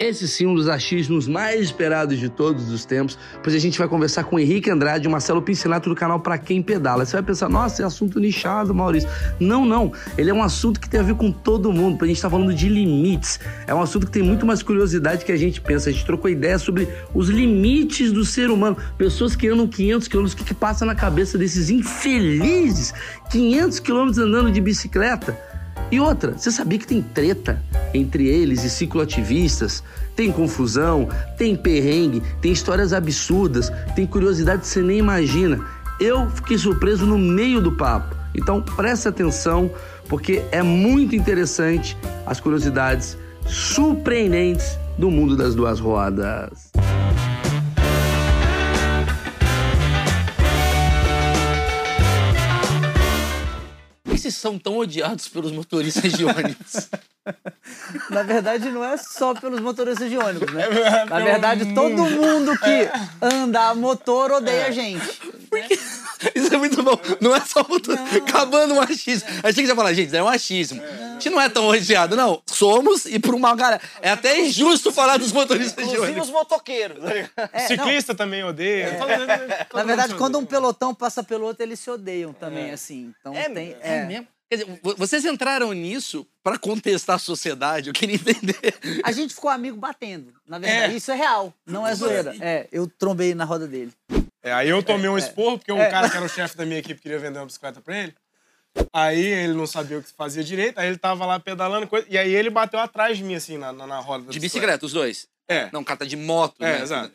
[0.00, 3.86] Esse sim, um dos achismos mais esperados de todos os tempos, pois a gente vai
[3.86, 7.04] conversar com Henrique Andrade e Marcelo Pincinato do canal Pra Quem Pedala.
[7.04, 9.10] Você vai pensar, nossa, é assunto nichado, Maurício.
[9.38, 9.92] Não, não.
[10.16, 12.30] Ele é um assunto que tem a ver com todo mundo, porque a gente tá
[12.30, 13.38] falando de limites.
[13.66, 15.90] É um assunto que tem muito mais curiosidade que a gente pensa.
[15.90, 18.78] A gente trocou ideia sobre os limites do ser humano.
[18.96, 22.94] Pessoas que andam 500 quilômetros, o que, que passa na cabeça desses infelizes
[23.30, 25.49] 500 quilômetros andando de bicicleta?
[25.90, 27.60] E outra, você sabia que tem treta
[27.92, 29.82] entre eles e cicloativistas?
[30.14, 35.64] Tem confusão, tem perrengue, tem histórias absurdas, tem curiosidade que você nem imagina.
[35.98, 38.14] Eu fiquei surpreso no meio do papo.
[38.34, 39.70] Então preste atenção,
[40.08, 46.70] porque é muito interessante as curiosidades surpreendentes do mundo das duas rodas.
[54.20, 56.88] Vocês são tão odiados pelos motoristas de ônibus?
[58.10, 60.64] Na verdade, não é só pelos motoristas de ônibus, né?
[61.08, 62.88] Na verdade, todo mundo que
[63.22, 65.04] anda a motor odeia a gente.
[66.34, 66.98] Isso é muito bom.
[67.20, 67.98] Não é só motor...
[68.16, 69.28] acabando o achismo.
[69.42, 70.80] A gente já fala, gente, é um achismo.
[70.82, 72.42] A gente não é tão odiado, não.
[72.46, 73.80] Somos e por uma galera.
[74.00, 76.28] É até injusto falar dos motoristas de Inclusive ônibus.
[76.28, 76.98] os motoqueiros.
[77.02, 77.50] tá?
[77.52, 78.96] É, Ciclista também odeia.
[78.98, 79.08] Todo-
[79.68, 83.12] todo Na verdade, quando um pelotão passa pelo outro, eles se odeiam também, assim.
[83.20, 83.76] Então É tem.
[83.82, 84.09] É mesmo?
[84.50, 88.74] Quer dizer, vo- vocês entraram nisso pra contestar a sociedade, eu queria entender.
[89.04, 90.32] A gente ficou amigo batendo.
[90.46, 92.34] Na verdade, isso é real, não é zoeira.
[92.40, 93.92] É, eu trombei na roda dele.
[94.42, 96.78] É, aí eu tomei um esporro, porque um cara que era o chefe da minha
[96.80, 98.14] equipe queria vender uma bicicleta pra ele.
[98.92, 102.16] Aí ele não sabia o que fazia direito, aí ele tava lá pedalando, coisa, e
[102.18, 104.92] aí ele bateu atrás de mim, assim, na, na, na roda da De bicicleta, os
[104.92, 105.28] dois.
[105.48, 105.68] É.
[105.72, 106.82] Não, o cara tá de moto, É, né?
[106.82, 107.12] exato.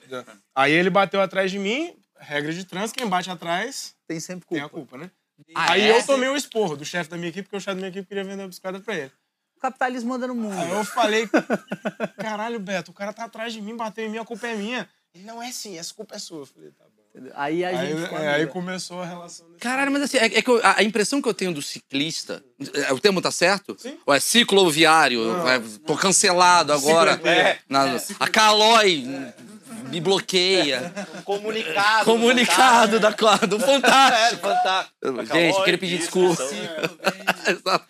[0.53, 4.59] Aí ele bateu atrás de mim, regra de trânsito, quem bate atrás Tem sempre tem
[4.59, 4.91] a culpa.
[4.91, 5.11] culpa, né?
[5.53, 5.97] Ah, aí é?
[5.97, 8.07] eu tomei um esporro do chefe da minha equipe, porque o chefe da minha equipe
[8.07, 9.11] queria vender uma bicicleta pra ele.
[9.57, 10.57] O capitalismo anda no mundo.
[10.57, 11.29] Aí eu falei,
[12.17, 14.87] caralho, Beto, o cara tá atrás de mim, bateu em mim, a culpa é minha.
[15.13, 16.39] Ele, não é assim, essa culpa é sua.
[16.41, 17.29] Eu falei, tá bom.
[17.35, 18.51] Aí a Aí, gente é, aí amigo.
[18.51, 21.33] começou a relação Caralho, mas assim, é, é que eu- a, a impressão que eu
[21.33, 22.43] tenho do ciclista.
[22.73, 23.73] é, O termo tá certo?
[23.79, 23.97] Sim.
[24.05, 25.21] Ou é cicloviário?
[25.47, 27.13] é, tô cancelado agora.
[27.23, 27.59] É.
[27.69, 29.05] Na- a Calói
[29.89, 30.93] me bloqueia.
[31.17, 32.05] Um comunicado.
[32.05, 34.41] Comunicado da, do É, Fantástico.
[34.41, 35.25] fantástico.
[35.33, 36.43] Gente, queria pedir desculpa.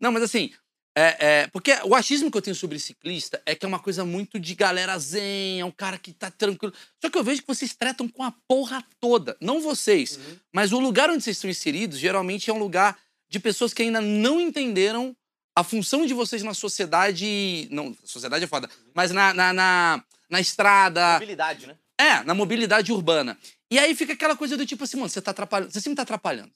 [0.00, 0.50] Não, mas assim,
[0.98, 4.02] é, é, porque o achismo que eu tenho sobre ciclista é que é uma coisa
[4.02, 6.72] muito de galera zen, é um cara que tá tranquilo.
[7.02, 9.36] Só que eu vejo que vocês tratam com a porra toda.
[9.38, 10.18] Não vocês,
[10.54, 14.00] mas o lugar onde vocês estão inseridos geralmente é um lugar de pessoas que ainda
[14.00, 15.14] não entenderam
[15.54, 17.68] a função de vocês na sociedade.
[17.70, 21.16] Não, sociedade é foda, mas na, na, na, na estrada.
[21.16, 21.76] Habilidade, né?
[21.98, 23.38] É, na mobilidade urbana.
[23.70, 25.72] E aí fica aquela coisa do tipo assim, mano, você tá atrapalhando.
[25.72, 26.52] Você sempre tá atrapalhando.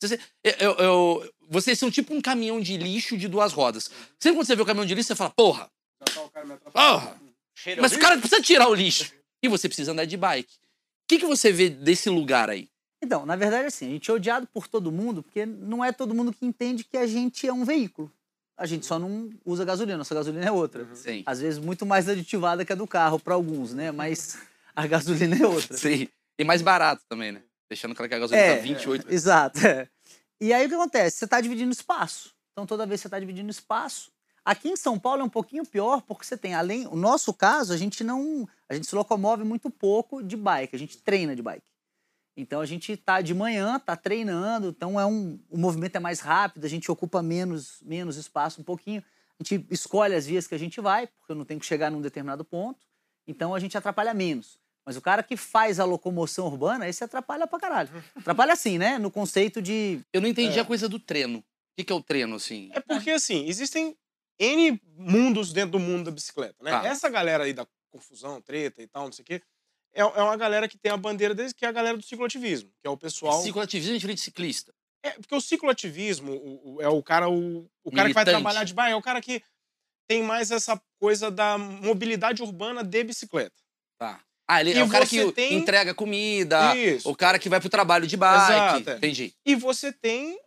[0.00, 3.90] Você, eu, eu- vocês são tipo um caminhão de lixo de duas rodas.
[4.18, 5.70] Sempre quando você vê o caminhão de lixo, você fala, porra,
[6.72, 7.20] porra,
[7.54, 9.12] Cheiro mas o cara precisa tirar o lixo.
[9.42, 10.54] E você precisa andar de bike.
[10.54, 12.68] O que, que você vê desse lugar aí?
[13.02, 16.14] Então, na verdade, assim, a gente é odiado por todo mundo, porque não é todo
[16.14, 18.10] mundo que entende que a gente é um veículo.
[18.56, 20.86] A gente só não usa gasolina, nossa gasolina é outra.
[20.94, 21.22] Sim.
[21.26, 23.90] Às vezes muito mais aditivada que a do carro para alguns, né?
[23.90, 24.38] Mas
[24.74, 25.76] a gasolina é outra.
[25.76, 26.08] Sim.
[26.38, 27.42] E mais barato também, né?
[27.68, 29.12] Deixando claro que a gasolina É, tá 28.
[29.12, 29.66] Exato.
[29.66, 29.88] é.
[30.40, 31.16] E aí o que acontece?
[31.18, 32.32] Você está dividindo espaço.
[32.52, 34.12] Então toda vez que você está dividindo espaço.
[34.44, 36.86] Aqui em São Paulo é um pouquinho pior, porque você tem, além.
[36.86, 38.46] O nosso caso, a gente não.
[38.68, 41.64] A gente se locomove muito pouco de bike, a gente treina de bike.
[42.36, 46.20] Então a gente tá de manhã, tá treinando, então é um, o movimento é mais
[46.20, 49.02] rápido, a gente ocupa menos, menos espaço um pouquinho.
[49.38, 51.90] A gente escolhe as vias que a gente vai, porque eu não tenho que chegar
[51.90, 52.86] num determinado ponto.
[53.26, 54.58] Então a gente atrapalha menos.
[54.84, 57.88] Mas o cara que faz a locomoção urbana, esse atrapalha pra caralho.
[58.14, 58.98] Atrapalha assim, né?
[58.98, 60.00] No conceito de.
[60.12, 61.38] Eu não entendi a coisa do treino.
[61.38, 61.44] O
[61.76, 62.70] que, que é o treino, assim?
[62.72, 63.96] É porque, assim, existem
[64.38, 66.70] N mundos dentro do mundo da bicicleta, né?
[66.70, 66.86] Tá.
[66.86, 69.42] Essa galera aí da confusão, treta e tal, não sei o quê,
[69.94, 72.70] é, é uma galera que tem a bandeira deles, que é a galera do cicloativismo,
[72.80, 73.40] que é o pessoal...
[73.42, 74.74] Cicloativismo é diferente de ciclista.
[75.02, 78.64] É, porque o cicloativismo o- o- é o cara, o, o cara que vai trabalhar
[78.64, 79.42] de bike, é o cara que
[80.08, 83.54] tem mais essa coisa da mobilidade urbana de bicicleta.
[83.98, 84.20] Tá.
[84.48, 87.08] Ah, ele E é o cara que tem- entrega comida, Isso.
[87.08, 88.52] o cara que vai pro trabalho de bike.
[88.52, 88.96] Exato, é.
[88.96, 89.34] Entendi.
[89.44, 90.38] E você tem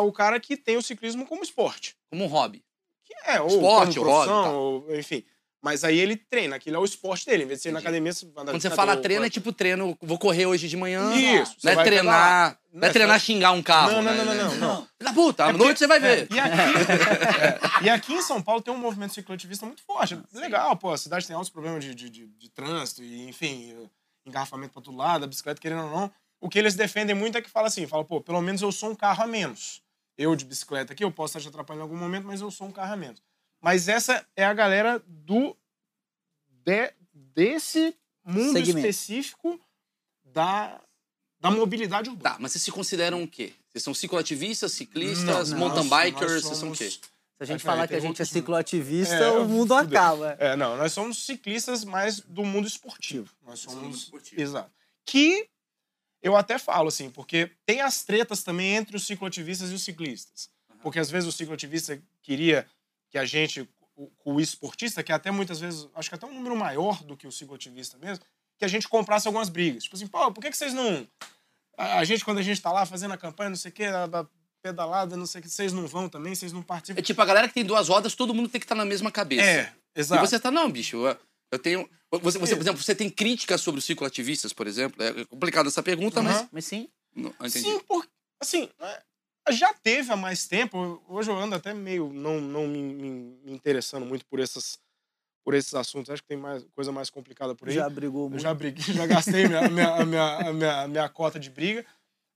[0.00, 1.96] o cara que tem o ciclismo como esporte.
[2.10, 2.62] Como um hobby.
[3.04, 4.50] Que é, ou Esporte, como ou hobby, profissão, tá.
[4.52, 5.24] ou, enfim.
[5.64, 7.44] Mas aí ele treina, aquilo é o esporte dele.
[7.44, 9.96] Em vez de ir na academia, você vai Quando você fala treino, é tipo treino,
[10.02, 11.14] vou correr hoje de manhã.
[11.14, 12.04] Isso, você Não é vai treinar.
[12.14, 12.58] pedalar.
[12.72, 13.92] Não é você treinar xingar um carro.
[13.92, 14.24] Não, não, né?
[14.24, 16.26] não, não, não, Da puta, à É porque- noite você vai ver.
[16.32, 16.50] é, e, aqui,
[17.82, 20.18] é, e aqui em São Paulo tem um movimento cicloativista muito forte.
[20.32, 23.88] Legal, pô, a cidade tem altos problemas de, de, de- de trânsito e, enfim,
[24.26, 26.10] engarrafamento pra todo lado, a bicicleta, querendo ou não.
[26.40, 28.90] O que eles defendem muito é que fala assim, fala, pô, pelo menos eu sou
[28.90, 29.80] um carro a menos.
[30.18, 32.66] Eu de bicicleta aqui, eu posso estar te atrapalhando em algum momento, mas eu sou
[32.66, 33.22] um carro a menos.
[33.62, 35.56] Mas essa é a galera do
[36.64, 38.78] de- desse mundo Segmento.
[38.80, 39.58] específico
[40.24, 40.80] da,
[41.40, 42.34] da mobilidade urbana.
[42.34, 43.52] Tá, mas vocês se consideram o quê?
[43.70, 46.32] Vocês são cicloativistas, ciclistas, Não, mountain nós- bikers?
[46.32, 46.90] nós Vocês são o quê?
[46.90, 49.74] somos- Se a gente Aí, falar peraí, que a gente é cicloativista, É, o mundo
[49.76, 49.98] fudeu.
[49.98, 50.36] acaba.
[50.38, 53.32] É, não, nós somos ciclistas, mas do mundo esportivo.
[53.44, 54.12] Nós somos.
[54.36, 54.70] Exato.
[55.04, 55.48] Que
[56.22, 60.48] eu até falo, assim, porque tem as tretas também entre os cicloativistas e os ciclistas.
[60.82, 62.64] Porque às vezes o cicloativista queria
[63.12, 66.56] que a gente, o, o esportista, que até muitas vezes, acho que até um número
[66.56, 68.24] maior do que o cicloativista mesmo,
[68.58, 69.84] que a gente comprasse algumas brigas.
[69.84, 71.06] Tipo assim, pô, por que, que vocês não.
[71.76, 73.84] A, a gente, quando a gente tá lá fazendo a campanha, não sei o quê,
[73.84, 74.26] a, a
[74.62, 76.98] pedalada, não sei o que, vocês não vão também, vocês não participam.
[76.98, 79.10] É tipo, a galera que tem duas rodas, todo mundo tem que estar na mesma
[79.10, 79.42] cabeça.
[79.42, 80.24] É, exato.
[80.24, 81.18] E você tá, não, bicho, eu,
[81.50, 81.88] eu tenho...
[82.10, 85.02] Você, você, por exemplo, você tem críticas sobre os cicloativistas, por exemplo?
[85.02, 86.36] É complicada essa pergunta, mas...
[86.36, 86.48] Aham.
[86.52, 87.34] Mas sim, Não.
[87.48, 88.08] Sim, porque,
[88.40, 89.02] assim, né,
[89.50, 91.02] já teve há mais tempo.
[91.08, 93.10] Hoje eu ando até meio não, não me, me-
[93.44, 94.78] me interessando muito por, essas,
[95.44, 96.10] por esses assuntos.
[96.10, 97.74] Acho que tem mais, coisa mais complicada por aí.
[97.74, 98.42] já brigou eu muito.
[98.42, 101.84] já briguei, já gastei minha, minha, a minha, a minha, a minha cota de briga.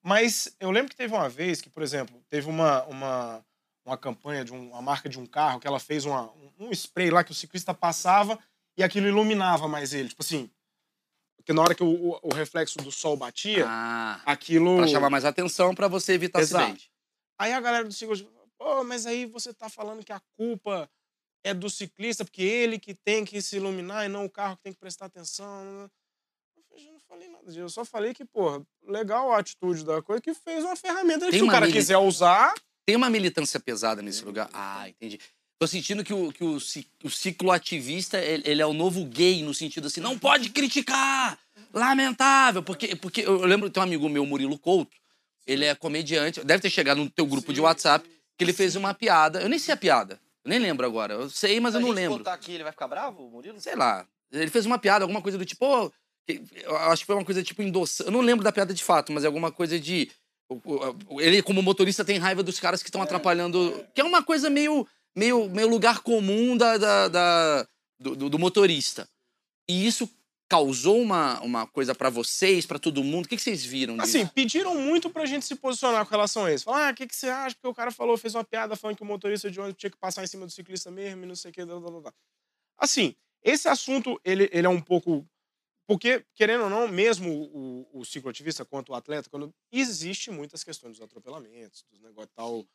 [0.03, 3.45] Mas eu lembro que teve uma vez que, por exemplo, teve uma, uma,
[3.85, 6.71] uma campanha de um- uma marca de um carro que ela fez uma, um, um
[6.73, 8.39] spray lá que o ciclista passava
[8.77, 10.09] e aquilo iluminava mais ele.
[10.09, 10.49] Tipo assim,
[11.37, 14.77] porque na hora que o, o- o reflexo do sol batia, Ah, aquilo.
[14.79, 16.65] pra chamar mais atenção, pra você evitar Exato.
[16.65, 16.91] acidente.
[17.39, 18.29] Aí a galera do ciclismo,
[18.59, 20.89] pô, mas aí você tá falando que a culpa
[21.45, 24.63] é do ciclista, porque ele que tem que se iluminar e não o carro que
[24.65, 25.89] tem que prestar atenção.
[26.57, 27.59] Eu falei, "Eu não falei nada disso.
[27.61, 31.21] Eu só falei que, pô, legal a atitude da coisa, que fez uma ferramenta.
[31.31, 32.55] Tem Se o uma cara mili- quiser usar,
[32.87, 34.49] Tem uma militância pesada nesse lugar.
[34.53, 35.19] Ah, entendi.
[35.59, 36.57] Tô sentindo que o, que o,
[37.05, 41.39] o cicloativista, ele, ele é o novo gay, no sentido assim, não pode criticar!
[41.73, 42.63] Lamentável!
[42.63, 44.97] Porque, porque eu lembro, tem um amigo meu, Murilo Couto,
[45.47, 48.93] ele é comediante, deve ter chegado no teu grupo de WhatsApp, que ele fez uma
[48.93, 49.41] piada.
[49.41, 51.15] Eu nem sei a piada, eu nem lembro agora.
[51.15, 52.19] Eu sei, mas Se eu não lembro.
[52.19, 53.61] botar aqui, ele vai ficar bravo, Murilo?
[53.61, 54.07] Sei lá.
[54.33, 55.65] Ele fez uma piada, alguma coisa do tipo.
[55.65, 55.91] "Ô,
[56.27, 58.09] que- eu acho que foi uma coisa tipo endossando.
[58.09, 60.11] Eu não lembro da piada de fato, mas é alguma coisa de.
[61.21, 63.85] Ele, como motorista, tem raiva dos caras que estão atrapalhando.
[63.95, 67.67] Que é uma coisa meio, meio, meio lugar comum da, da- da-
[68.01, 69.09] do, do- do motorista.
[69.69, 70.09] E isso
[70.49, 73.27] causou uma, uma coisa pra vocês, pra todo mundo?
[73.27, 74.17] O que, que vocês viram disso?
[74.17, 76.65] assim, pediram muito pra gente se posicionar com relação a isso.
[76.65, 77.55] Falar, ah, o que, que você acha?
[77.57, 79.99] Porque o cara falou, fez uma piada falando que o motorista de ônibus tinha que
[79.99, 81.65] passar em cima do ciclista mesmo e não sei o que.
[81.65, 82.15] Blá, blá, blá.
[82.79, 85.27] Assim, esse assunto, ele, ele é um pouco.
[85.87, 90.95] Porque, querendo ou não, mesmo o, o cicloativista quanto o atleta, quando existe muitas questões
[90.97, 92.67] dos atropelamentos, dos negócios tal,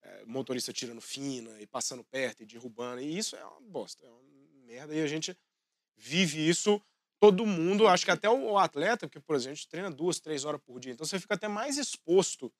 [0.00, 4.08] é, motorista tirando fina e passando perto e derrubando, e isso é uma bosta, é
[4.08, 4.22] uma
[4.64, 5.36] merda, e a gente
[5.96, 6.80] vive isso,
[7.22, 10.18] todo mundo, acho que até o, o atleta, porque, por exemplo, a gente treina duas,
[10.18, 12.52] três horas por dia, então você fica até mais exposto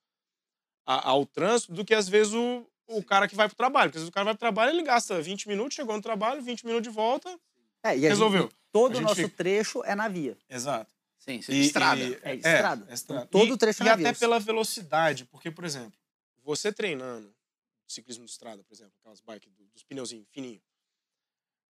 [0.86, 3.98] a- ao trânsito do que, às vezes, o, o cara que vai pro trabalho, porque
[3.98, 6.64] às vezes o cara vai pro trabalho, ele gasta 20 minutos, chegou no trabalho, 20
[6.64, 7.36] minutos de volta,
[7.82, 8.42] É, e resolveu.
[8.42, 10.38] Gente, todo o nosso fica- trecho é na via.
[10.48, 10.94] Exato.
[11.18, 11.52] Sim, sim.
[11.54, 12.00] E- estrada.
[12.00, 12.86] e- É estrada.
[12.88, 13.24] é estrada.
[13.24, 14.14] Então, todo E- o trecho é E na até via.
[14.14, 15.98] pela velocidade, porque, por exemplo,
[16.44, 17.34] você treinando
[17.88, 20.62] ciclismo de estrada, por exemplo, aquelas bikes do- dos pneuzinhos fininhos,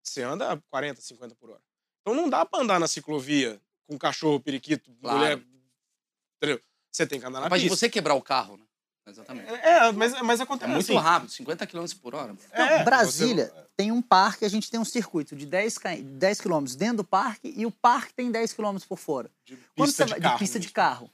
[0.03, 1.63] você anda a 40, 50 por hora.
[2.03, 5.19] Então não dá pra andar na ciclovia com cachorro, periquito, Claro.
[5.19, 5.43] mulher.
[6.43, 6.61] Entendeu?
[6.91, 7.79] Você tem que andar na Capaz de pista.
[7.87, 8.65] você quebrar o carro, né?
[9.09, 9.51] Exatamente.
[9.51, 10.97] É, mas, mas É acontece muito assim.
[10.97, 12.33] rápido, 50 km por hora.
[12.33, 15.97] Não, É, Brasília você- tem um parque, a gente tem um circuito de 10, ca-
[15.97, 19.29] 10 quilômetros dentro do parque e o parque tem 10 quilômetros por fora.
[19.45, 20.35] de Quando pista você de vai carro.
[20.35, 21.11] de pista de carro,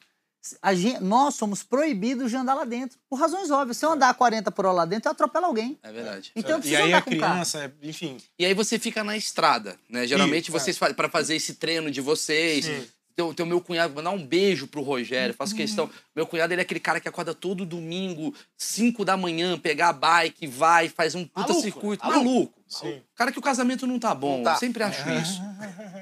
[0.75, 3.77] gente, nós somos proibidos de andar lá dentro, por razões óbvias.
[3.77, 5.79] Se eu andar 40 por hora lá dentro, eu atropelo alguém.
[5.83, 6.31] É verdade.
[6.37, 7.17] Então eu E preciso aí andar a carro.
[7.17, 8.17] criança, é- enfim.
[8.39, 10.07] E aí você fica na estrada, né?
[10.07, 12.65] Geralmente Isso, vocês fa- para fazer esse treino de vocês.
[12.65, 12.87] Sim.
[13.17, 15.57] Tem, tem o meu cunhado, mandar um beijo pro Rogério, faço Uhum.
[15.59, 15.91] questão.
[16.15, 19.93] Meu cunhado, ele é aquele cara que acorda todo domingo, 5 da manhã, pegar a
[19.93, 22.07] bike, vai, faz um puta Maluco, circuito.
[22.07, 22.15] né?
[22.15, 22.55] Maluco.
[22.69, 23.03] Sim.
[23.17, 24.53] Cara que o casamento não tá bom, Não tá.
[24.53, 25.41] eu sempre acho isso.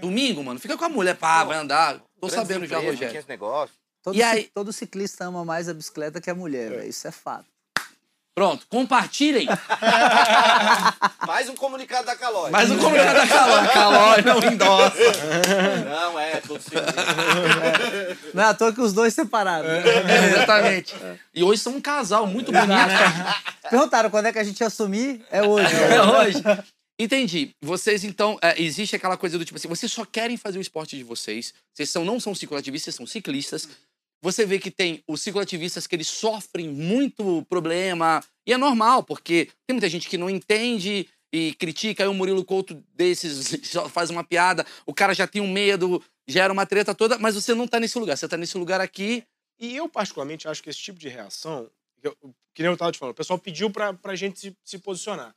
[0.02, 2.02] Domingo, mano, fica com a mulher, pá, vai andar.
[2.20, 3.08] Tô sabendo já, Rogério.
[3.08, 3.74] tinha esse negócio.
[4.06, 6.88] Todo, E aí- todo ciclista ama mais a bicicleta que a mulher, velho.
[6.88, 7.46] Isso é fato.
[8.36, 9.48] Pronto, compartilhem.
[11.26, 12.50] Mais um comunicado da Calói.
[12.52, 13.66] Mais um comentário da Calói.
[13.74, 14.96] Calói não endossa.
[15.90, 16.86] Não, é, todo segundo.
[18.32, 19.68] Não é à toa que os dois separaram.
[19.68, 20.94] É, exatamente.
[21.34, 22.70] E hoje são um casal muito bonito.
[23.68, 25.24] Perguntaram quando é que a gente ia assumir?
[25.32, 25.74] É hoje.
[25.74, 26.42] É hoje.
[26.98, 27.50] Entendi.
[27.62, 30.96] Vocês, então, é, existe aquela coisa do tipo assim, vocês só querem fazer o esporte
[30.96, 31.52] de vocês.
[31.74, 33.68] Vocês são, não são cicloativistas, vocês são ciclistas.
[34.22, 38.22] Você vê que tem os cicloativistas que eles sofrem muito problema.
[38.46, 42.02] E é normal, porque tem muita gente que não entende e critica.
[42.02, 43.56] Aí o Murilo Couto desses
[43.90, 44.66] faz uma piada.
[44.86, 47.18] O cara já tem um medo, gera uma treta toda.
[47.18, 48.16] Mas você não tá nesse lugar.
[48.16, 49.24] Você tá nesse lugar aqui.
[49.58, 51.70] E eu, particularmente, acho que esse tipo de reação,
[52.00, 52.16] que, eu,
[52.54, 55.34] que nem eu estava te falando, o pessoal pediu para a gente se, se posicionar.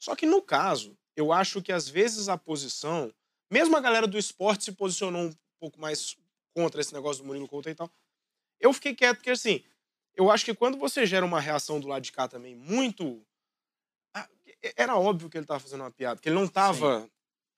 [0.00, 3.12] Só que no caso, eu acho que às vezes a posição,
[3.50, 6.16] mesmo a galera do esporte se posicionou um pouco mais
[6.54, 7.90] contra esse negócio do Murilo Couto e tal.
[8.62, 9.62] Eu fiquei quieto porque assim,
[10.16, 13.20] eu acho que quando você gera uma reação do lado de cá também muito
[14.14, 14.26] ah,
[14.76, 17.06] era óbvio que ele estava fazendo uma piada, que ele não estava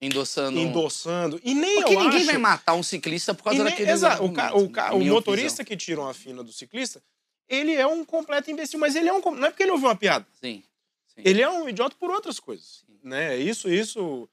[0.01, 0.59] Endossando.
[0.59, 1.39] endossando.
[1.43, 2.25] E nem Porque eu ninguém acho...
[2.27, 3.91] vai matar um ciclista por causa nem- daquele.
[3.91, 4.25] Exato.
[4.25, 5.65] O, ca- o, ca- o motorista visão.
[5.65, 7.01] que tira uma fina do ciclista,
[7.47, 9.21] ele é um completo imbecil, mas ele é um.
[9.31, 10.25] Não é porque ele ouviu uma piada.
[10.41, 10.63] Sim.
[11.07, 11.21] sim.
[11.23, 12.83] Ele é um idiota por outras coisas.
[13.03, 13.37] Né?
[13.37, 14.27] Isso, isso.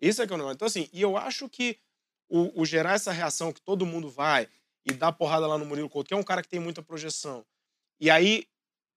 [0.00, 0.54] Isso é que é o negócio.
[0.54, 1.76] Então, assim, e eu acho que
[2.28, 4.46] o, o gerar essa reação que todo mundo vai
[4.84, 7.44] e dá porrada lá no Murilo Couto, que é um cara que tem muita projeção,
[8.00, 8.46] e aí.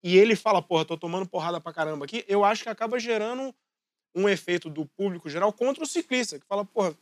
[0.04, 3.54] E ele fala, porra, tô tomando porrada pra caramba aqui, eu acho que acaba gerando
[4.16, 6.98] um efeito do público geral contra o ciclista, que fala, porra,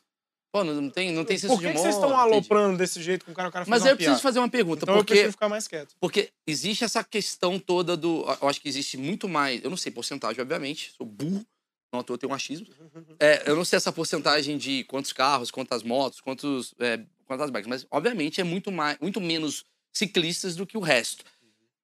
[0.52, 1.84] Pô, não tem, não tem senso por que, de que humor.
[1.84, 2.34] vocês estão entendi.
[2.34, 3.50] aloprando desse jeito com o cara?
[3.50, 4.24] O cara Mas aí eu preciso piada?
[4.24, 5.96] fazer uma pergunta, Então eu porque prefiro ficar mais quieto.
[6.00, 8.26] Porque existe essa questão toda do.
[8.42, 9.64] Eu acho que existe muito mais.
[9.64, 10.92] Eu não sei porcentagem, obviamente.
[10.98, 11.46] Sou burro.
[11.94, 12.68] Não eu tenho um achismo.
[13.20, 17.68] É, eu não sei essa porcentagem de quantos carros, quantas motos, quantos, é, quantas bikes.
[17.68, 21.24] Mas, obviamente, é muito, mais, muito menos ciclistas do que o resto.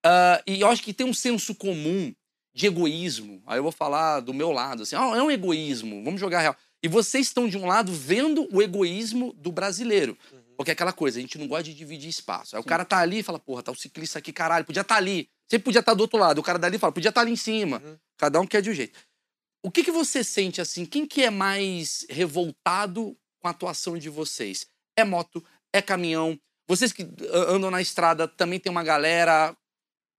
[0.04, 2.14] Ah, e eu acho que tem um senso comum
[2.54, 3.44] de egoísmo.
[3.46, 4.84] Aí eu vou falar do meu lado.
[4.84, 6.04] Assim, ah, é um egoísmo.
[6.04, 6.56] Vamos jogar real.
[6.82, 10.18] E vocês estão, de um lado, vendo o egoísmo do brasileiro.
[10.58, 12.56] Porque é aquela coisa, a gente não gosta de dividir espaço.
[12.56, 14.96] Aí o cara tá ali e fala, porra, tá o ciclista aqui, caralho, podia estar
[14.96, 15.30] tá ali.
[15.50, 16.40] Sempre podia estar do outro lado.
[16.40, 17.82] O cara dali fala, podia estar ali em cima.
[17.84, 17.98] Uhum.
[18.18, 18.98] Cada um quer de um jeito.
[19.62, 20.86] O que, que você sente assim?
[20.86, 24.66] Quem que é mais revoltado com a atuação de vocês?
[24.98, 25.44] É moto?
[25.74, 26.40] É caminhão?
[26.68, 29.56] Vocês que ah, andam na estrada também tem uma galera.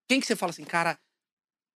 [0.08, 0.98] Quem que você fala assim, cara,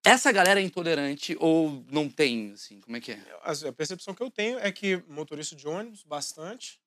[0.04, 3.20] essa galera é intolerante ou não tem, assim, como é que é?
[3.42, 6.80] A percepção que eu tenho é que motorista de ônibus, bastante.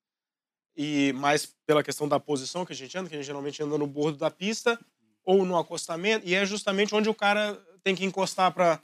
[0.76, 3.78] E mais pela questão da posição que a gente anda, que a gente geralmente anda
[3.78, 4.80] no bordo da pista
[5.24, 8.82] ou no acostamento, e é justamente onde o cara tem que encostar para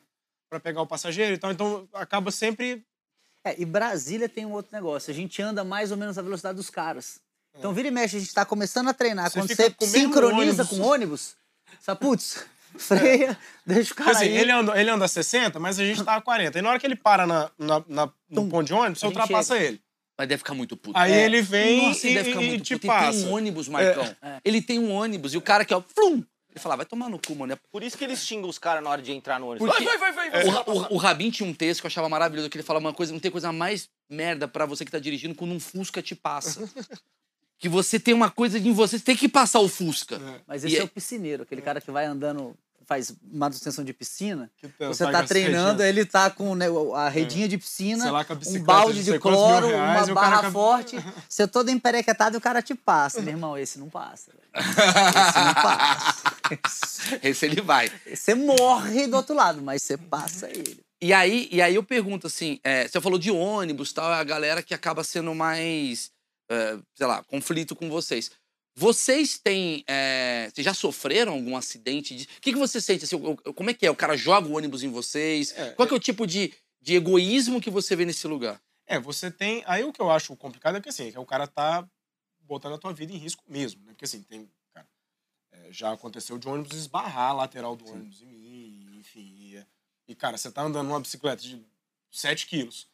[0.61, 1.51] pegar o passageiro e tal.
[1.51, 2.85] Então acaba sempre.
[3.49, 5.11] É, e Brasília tem um outro negócio.
[5.11, 7.19] A gente anda mais ou menos a velocidade dos caras.
[7.57, 9.29] Então, vira e mexe, a gente tá começando a treinar.
[9.31, 10.67] Você Quando você sincroniza ônibus.
[10.69, 11.35] com o ônibus,
[11.71, 12.45] você fala, putz,
[12.77, 14.37] freia, deixa o cara assim, aí.
[14.37, 16.59] ele, anda, ele anda a 60, mas a gente tá a 40.
[16.59, 18.49] E na hora que ele para na, na, na- no Tum.
[18.49, 19.81] ponto de ônibus, você ultrapassa ele.
[20.17, 20.97] Mas deve ficar muito puto.
[20.97, 21.25] Aí É.
[21.25, 22.87] ele vem Nossa, e, ele deve ficar e- e muito te puto.
[22.87, 23.25] Ele tem passa.
[23.27, 24.15] um ônibus, Marcão.
[24.21, 24.37] É.
[24.45, 26.23] Ele tem um ônibus e o cara que é o flum,
[26.57, 27.53] ele fala, vai tomar no cu, mano.
[27.53, 29.69] É Por isso que eles xingam os caras na hora de entrar no ônibus.
[29.69, 30.45] Porque- Vai, vai, vai, vai.
[30.47, 30.63] O, vai.
[30.67, 33.13] o, o Rabin tinha um texto que eu achava maravilhoso, que ele falava uma coisa,
[33.13, 36.67] não tem coisa mais merda pra você que tá dirigindo quando um Fusca te passa.
[37.59, 40.19] que você tem uma coisa em você, você tem que passar o Fusca.
[40.45, 40.79] Mas E esse é...
[40.81, 42.55] é- o piscineiro, aquele cara que vai andando,
[42.87, 44.49] faz manutenção de piscina.
[44.57, 46.65] Que tá- Você tá as treinando, ele tá com né,
[46.95, 50.51] a redinha de piscina, lá, um balde de cloro, reais, uma cara barra com a-
[50.51, 50.95] forte.
[51.29, 53.21] Você todo emperequetado e o cara te passa.
[53.21, 54.31] Meu irmão, esse não passa.
[54.55, 56.37] Esse não passa.
[57.21, 57.91] Esse ele vai.
[58.13, 60.79] Você morre do outro lado, mas você passa ele.
[61.01, 64.23] E aí, e aí eu pergunto assim, é, você falou de ônibus tal, é a
[64.23, 66.09] galera que acaba sendo mais,
[66.49, 68.31] é, sei lá, conflito com vocês.
[68.79, 72.15] Vocês têm, é, vocês já sofreram algum acidente?
[72.15, 73.05] de- O que, que você sente?
[73.05, 73.17] Assim,
[73.55, 73.89] como é que é?
[73.89, 75.51] O cara joga o ônibus em vocês?
[75.57, 78.61] É, Qual que é o tipo de, de egoísmo que você vê nesse lugar?
[78.85, 79.63] É, você tem.
[79.65, 81.89] Aí o que eu acho complicado é que assim, que o cara tá
[82.41, 83.93] botando a tua vida em risco mesmo, né?
[83.93, 84.47] Porque assim, tem.
[84.71, 84.87] Cara,
[85.53, 89.21] é, já aconteceu de ônibus esbarrar a lateral do ônibus em mim, enfim.
[89.39, 89.65] E,
[90.07, 91.59] e, cara, você tá andando numa bicicleta de
[92.11, 92.87] 7 quilos.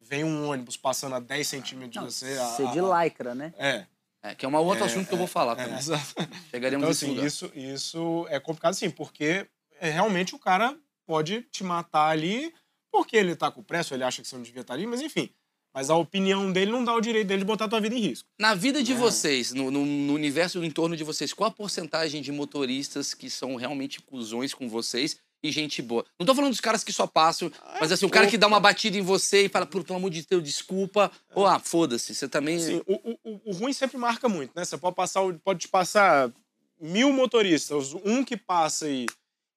[0.00, 2.38] Vem um ônibus passando a 10 centímetros de você.
[2.38, 3.52] a- Ser de lycra, né?
[3.58, 3.86] É.
[4.22, 5.78] É, que é um outro É, assunto que eu vou falar é, também.
[5.78, 6.14] exato.
[6.50, 7.26] Chegaremos Então, assim, lugar.
[7.26, 9.46] isso, isso é complicado, sim, porque
[9.80, 12.52] é, realmente o cara pode te matar ali
[12.90, 15.30] porque ele tá com pressa, ele acha que você não devia estar ali, mas enfim.
[15.72, 18.00] Mas a opinião dele não dá o direito dele de botar a tua vida em
[18.00, 18.26] risco.
[18.40, 18.96] Na vida de É.
[18.96, 23.28] vocês, no, no- no universo no entorno de vocês, qual a porcentagem de motoristas que
[23.30, 26.04] são realmente cuzões com vocês e gente boa?
[26.18, 28.58] Não tô falando dos caras que só passam, mas assim, o cara que dá uma
[28.60, 31.10] batida em você e fala, "Pô, pelo amor de Deus, desculpa.
[31.34, 32.56] Ou, ah, foda-se, você também.
[32.56, 34.64] Assim, o, o- o, ruim sempre marca muito, né?
[34.64, 36.32] Você pode passar, pode te passar
[36.80, 39.06] mil motoristas, um que passa e,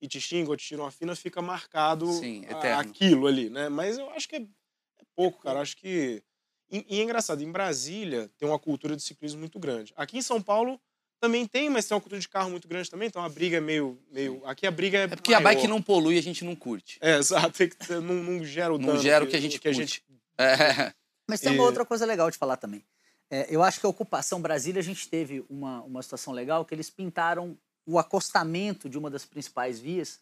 [0.01, 2.79] e te xinga ou te tira uma fina, fica marcado Sim, a- eterno.
[2.81, 3.69] aquilo ali, né?
[3.69, 5.61] Mas eu acho que é, é pouco, cara.
[5.61, 6.21] Acho que.
[6.71, 9.93] E, e é engraçado, em Brasília tem uma cultura de ciclismo muito grande.
[9.97, 10.79] Aqui em São Paulo
[11.21, 13.61] também tem, mas tem uma cultura de carro muito grande também, então a briga é
[13.61, 13.97] meio.
[14.11, 15.03] meio aqui a briga é.
[15.03, 15.55] É porque a maior.
[15.55, 16.97] bike não polui, a gente não curte.
[16.99, 17.51] É, exato.
[17.57, 19.67] tem que ter- Não, não gera o Não dano gera o que a gente que
[19.67, 19.81] a curte.
[19.87, 20.03] gente
[20.37, 20.93] É.
[21.29, 22.83] Mas tem E- uma outra coisa legal de falar também.
[23.29, 26.73] É, eu acho que a ocupação Brasília, a gente teve uma, uma situação legal que
[26.75, 30.19] eles pintaram o acostamento de uma das principais vias,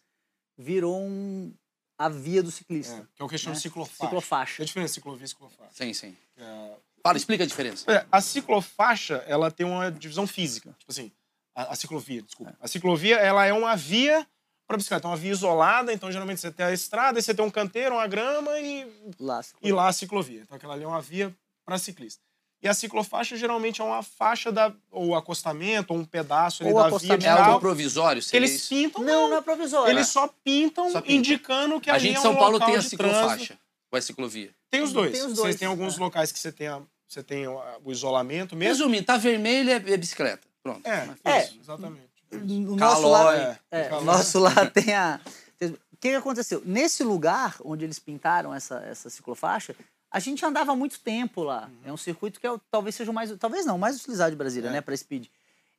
[0.56, 1.52] virou um-
[1.98, 2.94] a via do ciclista.
[2.94, 3.60] É, que é o que chama né?
[3.60, 4.04] ciclofaixa.
[4.04, 4.56] Ciclofaixa.
[4.58, 5.72] Tem a diferença entre ciclovia e ciclofaixa.
[5.74, 6.16] Sim, sim.
[6.36, 7.90] É, Fala, explica a diferença.
[7.90, 10.74] É, a ciclofaixa, ela tem uma divisão física.
[10.78, 11.10] Tipo assim,
[11.54, 12.54] a, a ciclovia, desculpa.
[12.60, 14.26] A ciclovia, ela é uma via
[14.66, 17.44] para bicicleta, é uma via isolada, então geralmente você tem a estrada, aí você tem
[17.44, 18.86] um canteiro, uma grama e,
[19.18, 20.42] Lá, e lá a ciclovia.
[20.42, 22.22] Então aquela ali é uma via para ciclista.
[22.62, 26.78] E a ciclofaixa geralmente é uma faixa da ou acostamento, ou um pedaço ali Ou
[26.82, 28.20] da via de É algo provisório?
[28.20, 28.68] que seria eles isso?
[28.68, 29.90] pintam, Não, não é provisório.
[29.90, 31.16] Eles só pintam, Só pintam.
[31.16, 33.58] indicando que A ali gente é em um São Paulo tem a de trânsito.
[33.90, 34.50] Ou é ciclovia?
[34.70, 35.12] Tem os dois.
[35.12, 36.00] Tem os Você dois, tem alguns é.
[36.00, 38.84] locais que você tem, a- você tem o, o isolamento mesmo.
[38.84, 40.46] Resumindo, tá vermelho é, é bicicleta.
[40.62, 40.86] Pronto.
[40.86, 41.44] É, É.
[41.44, 42.08] isso, exatamente.
[42.32, 45.20] O nosso lá, É, é, o nosso lá tem a.
[45.92, 46.62] O que, aconteceu?
[46.64, 49.74] Nesse lugar onde eles pintaram essa, essa ciclofaixa,
[50.10, 51.68] a gente andava há muito tempo lá.
[51.84, 53.30] É um circuito que é, talvez seja o mais.
[53.38, 54.72] Talvez não, o mais utilizado de Brasília, É.
[54.72, 55.26] né, para speed.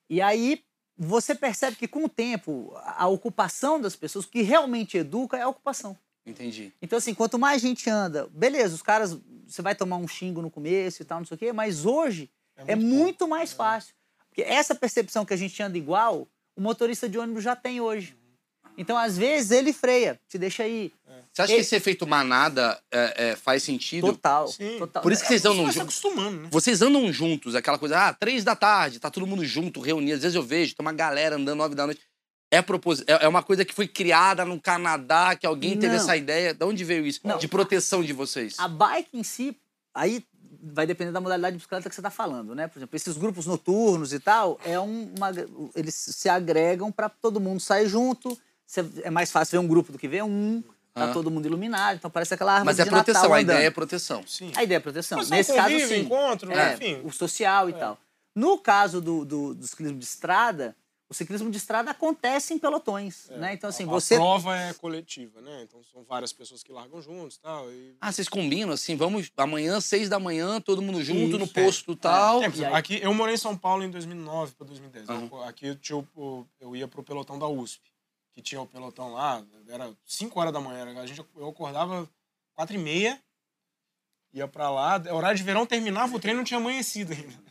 [0.10, 0.62] E aí
[0.98, 5.38] você percebe que com o tempo, a a ocupação das pessoas, o que realmente educa
[5.38, 5.98] é a ocupação.
[6.25, 6.72] Entendi.
[6.82, 10.51] Então, assim, quanto mais gente anda, beleza, os caras, você vai tomar um xingo no
[10.51, 12.30] começo e tal, não sei o quê, mas hoje
[12.68, 13.94] é muito muito, mais fácil.
[14.30, 18.16] Porque essa percepção que a gente anda igual, o motorista de ônibus já tem hoje.
[18.78, 20.94] Então, às vezes, ele freia, te deixa aí.
[21.32, 24.08] Você acha que esse efeito manada é, é, faz sentido?
[24.08, 24.78] Total, Sim.
[24.80, 25.04] total.
[25.04, 25.98] Por isso que vocês andam Você vai se juntos.
[25.98, 26.50] acostumando, né?
[26.51, 30.16] Vocês andam juntos, aquela coisa, ah, três da tarde, tá todo mundo junto, reunido.
[30.16, 32.01] Às vezes eu vejo, tem uma galera andando nove da noite.
[32.51, 33.01] É, propos...
[33.08, 35.96] é é uma coisa que foi criada no Canadá, que alguém teve Não.
[36.03, 36.53] essa ideia.
[36.53, 37.22] De onde veio isso?
[37.24, 37.38] Não.
[37.38, 38.55] De proteção de vocês.
[38.60, 39.58] A bike em si,
[39.96, 40.24] aí
[40.63, 42.67] vai depender da modalidade de bicicleta que você está falando, né?
[42.67, 45.31] Por exemplo, esses grupos noturnos e tal, é um- uma,
[45.75, 48.38] eles se agregam para todo mundo sair junto.
[48.67, 50.62] Você- é mais fácil ver um grupo do que ver um.
[50.93, 51.13] Tá Ah.
[51.13, 53.70] todo mundo iluminado, então parece aquela árvore Mas é de Natal proteção, a ideia é
[53.72, 54.24] proteção.
[54.27, 54.51] Sim.
[54.58, 55.17] A ideia é proteção.
[55.20, 56.01] Mas é Nesse caso, convívio, sim.
[56.01, 57.01] encontro, É, enfim.
[57.05, 57.98] o social e tal.
[58.36, 60.76] No caso do, do, do ciclismo de estrada,
[61.12, 63.54] o ciclismo de estrada acontece em pelotões, né?
[63.54, 64.13] Então, assim, a, você...
[64.13, 65.63] a prova é coletiva, né?
[65.63, 67.69] Então são várias pessoas que largam juntos e tal.
[67.69, 67.97] E...
[68.00, 71.97] Ah, vocês combinam assim, vamos amanhã, seis da manhã, todo mundo junto no Isso, posto
[71.97, 72.41] tal.
[72.41, 75.10] É, exemplo, aqui, eu morei em São Paulo em 2009 para 2010.
[75.10, 75.30] Aham.
[75.30, 75.78] Eu- aqui
[76.62, 77.91] eu, ia pro pelotão da USP,
[78.32, 80.97] que tinha o pelotão lá, era 5 horas da manhã.
[80.97, 82.10] A gente, eu acordava
[82.54, 83.21] 4 e meia,
[84.32, 84.95] ia para lá.
[85.12, 87.51] Horário de verão terminava o treino não tinha amanhecido ainda.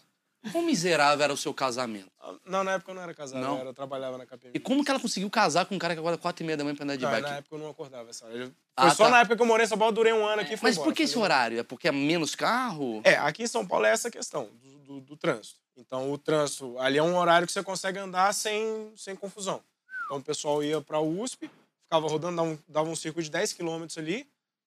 [0.52, 2.10] Quão miserável era o seu casamento?
[2.46, 3.54] Não, na época eu não era casado, Não?
[3.56, 4.52] eu, era, eu trabalhava na KPM.
[4.54, 6.64] E como que ela conseguiu casar com um cara que acorda quatro e meia da
[6.64, 7.28] manhã pra andar de Não, bike?
[7.28, 8.34] na época eu não acordava essa hora.
[8.34, 9.10] Eu- Foi Ah, só tá.
[9.10, 10.76] na época que eu morei em São Paulo, durei um ano aqui e fui Mas
[10.76, 10.90] embora.
[10.90, 11.58] por que esse horário?
[11.58, 13.02] É porque é menos carro?
[13.04, 15.58] É, aqui em São Paulo é essa questão do, do- do trânsito.
[15.76, 19.62] Então, o trânsito, ali é um horário que você consegue andar sem, sem confusão.
[20.06, 21.50] Então, o pessoal ia para a USP,
[21.84, 24.26] ficava rodando, dava um, dava um circuito de 10 km ali,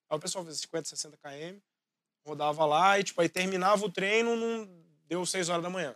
[0.09, 1.57] aí o pessoal fazia 50, 60 km,
[2.25, 4.83] rodava lá e, tipo, aí terminava o treino, não
[5.13, 5.95] deu 6 horas da manhã.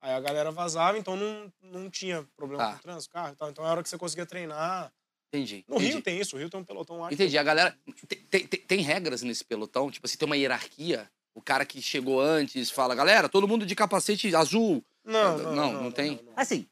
[0.00, 2.72] Aí a galera vazava, então não, não tinha problema Tá.
[2.72, 3.50] com o trânsito, carro e tal.
[3.50, 4.92] Então, é a hora que você conseguia treinar.
[5.28, 5.64] Entendi.
[5.66, 5.92] No entendi.
[5.92, 7.10] Rio tem isso, o Rio tem um pelotão lá.
[7.12, 7.38] Entendi.
[7.38, 7.76] A galera.
[8.08, 9.90] Tem, tem- tem- regras nesse pelotão?
[9.90, 11.08] Tipo assim, tem uma hierarquia?
[11.34, 14.84] O cara que chegou antes fala, galera, todo mundo de capacete azul.
[15.04, 16.20] Não, Não, não, não tem?
[16.36, 16.66] Assim,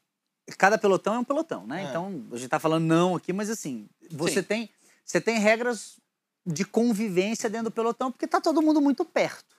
[0.57, 1.83] cada pelotão é um pelotão, né?
[1.85, 1.89] É.
[1.89, 4.47] Então, a gente tá falando não aqui, mas assim, você Sim.
[4.47, 4.69] tem,
[5.03, 5.97] você tem regras
[6.45, 9.55] de convivência dentro do pelotão, porque tá todo mundo muito perto.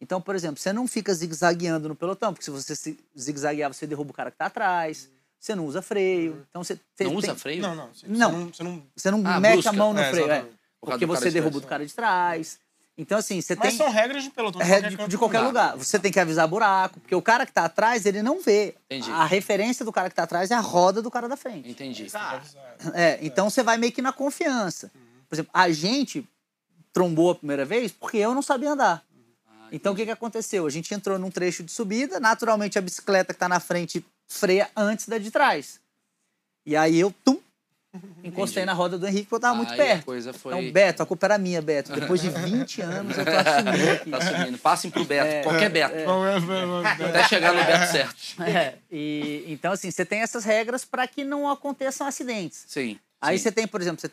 [0.00, 3.86] Então, por exemplo, você não fica zigue-zagueando no pelotão, porque se você se zigue-zaguear, você
[3.86, 5.08] derruba o cara que tá atrás.
[5.40, 6.44] Você não usa freio.
[6.50, 7.62] Então, você, você não tem- usa freio?
[7.62, 7.88] Não, não.
[7.94, 8.30] Você, Não.
[8.30, 9.70] Você não, você não Você não Ah, mete brusca.
[9.70, 10.44] a mão no É, freio, é.
[10.80, 12.58] Porque você de derruba do cara de trás.
[12.98, 13.76] Então, assim, você Mas tem.
[13.76, 14.60] são regras de pelotão.
[14.62, 15.76] É, de de, canto de do qualquer lugar.
[15.76, 18.74] Você tem que avisar buraco, porque o cara que tá atrás, ele não vê.
[18.86, 19.10] Entendi.
[19.10, 21.68] A referência do cara que tá atrás é a roda do cara da frente.
[21.70, 22.06] Entendi.
[22.94, 24.90] É, então você vai meio que na confiança.
[25.28, 26.26] Por exemplo, a gente
[26.92, 29.04] trombou a primeira vez porque eu não sabia andar.
[29.66, 30.66] Ah, Então o que, que aconteceu?
[30.66, 34.68] A gente entrou num trecho de subida, naturalmente a bicicleta que tá na frente freia
[34.76, 35.80] antes da de trás.
[36.64, 37.38] E aí eu, tum,
[38.24, 38.66] encostei Entendi.
[38.66, 40.00] na roda do Henrique porque eu tava muito Aí perto.
[40.00, 40.58] A coisa foi.
[40.58, 41.92] Então, Beto, a culpa era minha, Beto.
[41.92, 44.10] Depois de 20 anos eu tô assumindo aqui.
[44.10, 44.58] Tá subindo.
[44.58, 45.94] Passem pro Beto, É, qualquer Beto.
[45.94, 48.16] é, Até chegar no Beto certo.
[48.42, 52.64] É, e, então, assim, você tem essas regras para que não aconteçam acidentes.
[52.66, 52.98] Sim.
[53.20, 53.44] Aí sim.
[53.44, 54.10] você tem, por exemplo, você,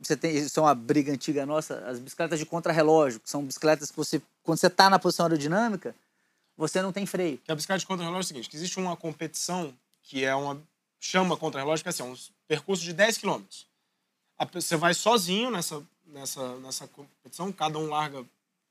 [0.00, 3.90] você tem, isso é uma briga antiga nossa, as bicicletas de contrarrelógio, que são bicicletas
[3.90, 5.94] que você, quando você tá na posição aerodinâmica,
[6.56, 7.40] você não tem freio.
[7.48, 10.60] A bicicleta de contra-relógio é o seguinte, existe uma competição que é uma...
[10.98, 12.16] Chama contra-relógio, que é assim, um
[12.48, 13.42] percurso de 10 km.
[14.52, 18.24] Você vai sozinho nessa, nessa, nessa competição, cada um larga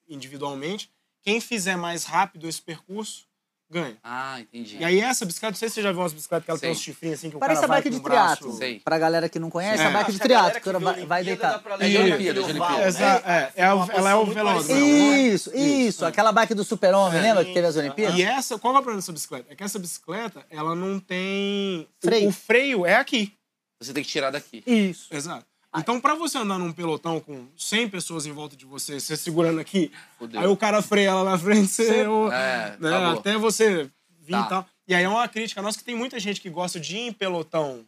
[0.10, 0.90] individualmente.
[1.22, 3.26] Quem fizer mais rápido esse percurso
[3.70, 3.98] ganha.
[4.04, 4.78] Ah, entendi.
[4.78, 6.68] E aí essa bicicleta, não sei se você já viu umas bicicletas que ela tem
[6.70, 6.78] Sei.
[6.78, 8.36] uns chifrinhos assim que o Parece a cara vai bike de braço...
[8.38, 8.58] triatlo.
[8.58, 8.80] Sei.
[8.80, 9.86] Pra galera que não conhece, É.
[9.88, 11.60] a bike de triatlo, que que vai, vai deitar.
[11.60, 12.92] pra É de Olimpíada, de Olimpíada.
[12.92, 13.22] né?
[13.26, 14.80] É, ela é o parecida.
[14.80, 16.06] Isso, isso.
[16.06, 18.18] Aquela bike do super-homem, lembra que teve as Olimpíadas?
[18.18, 19.52] E essa, qual é o problema dessa bicicleta?
[19.52, 21.88] É que essa bicicleta, ela não tem...
[22.02, 22.30] Freio.
[22.30, 23.34] O, freio é aqui.
[23.82, 24.64] Você tem que tirar daqui.
[24.66, 25.08] Isso.
[25.14, 25.46] Exato.
[25.78, 29.60] Então, pra você andar num pelotão com 100 pessoas em volta de você, você segurando
[29.60, 30.40] aqui, Fudeu.
[30.42, 32.02] aí o cara freia lá na frente, você...
[32.32, 33.90] É, né, até você
[34.22, 34.42] vir Tá.
[34.46, 34.66] e tal.
[34.88, 37.12] E aí é uma crítica nossa que tem muita gente que gosta de ir em
[37.14, 37.84] pelotão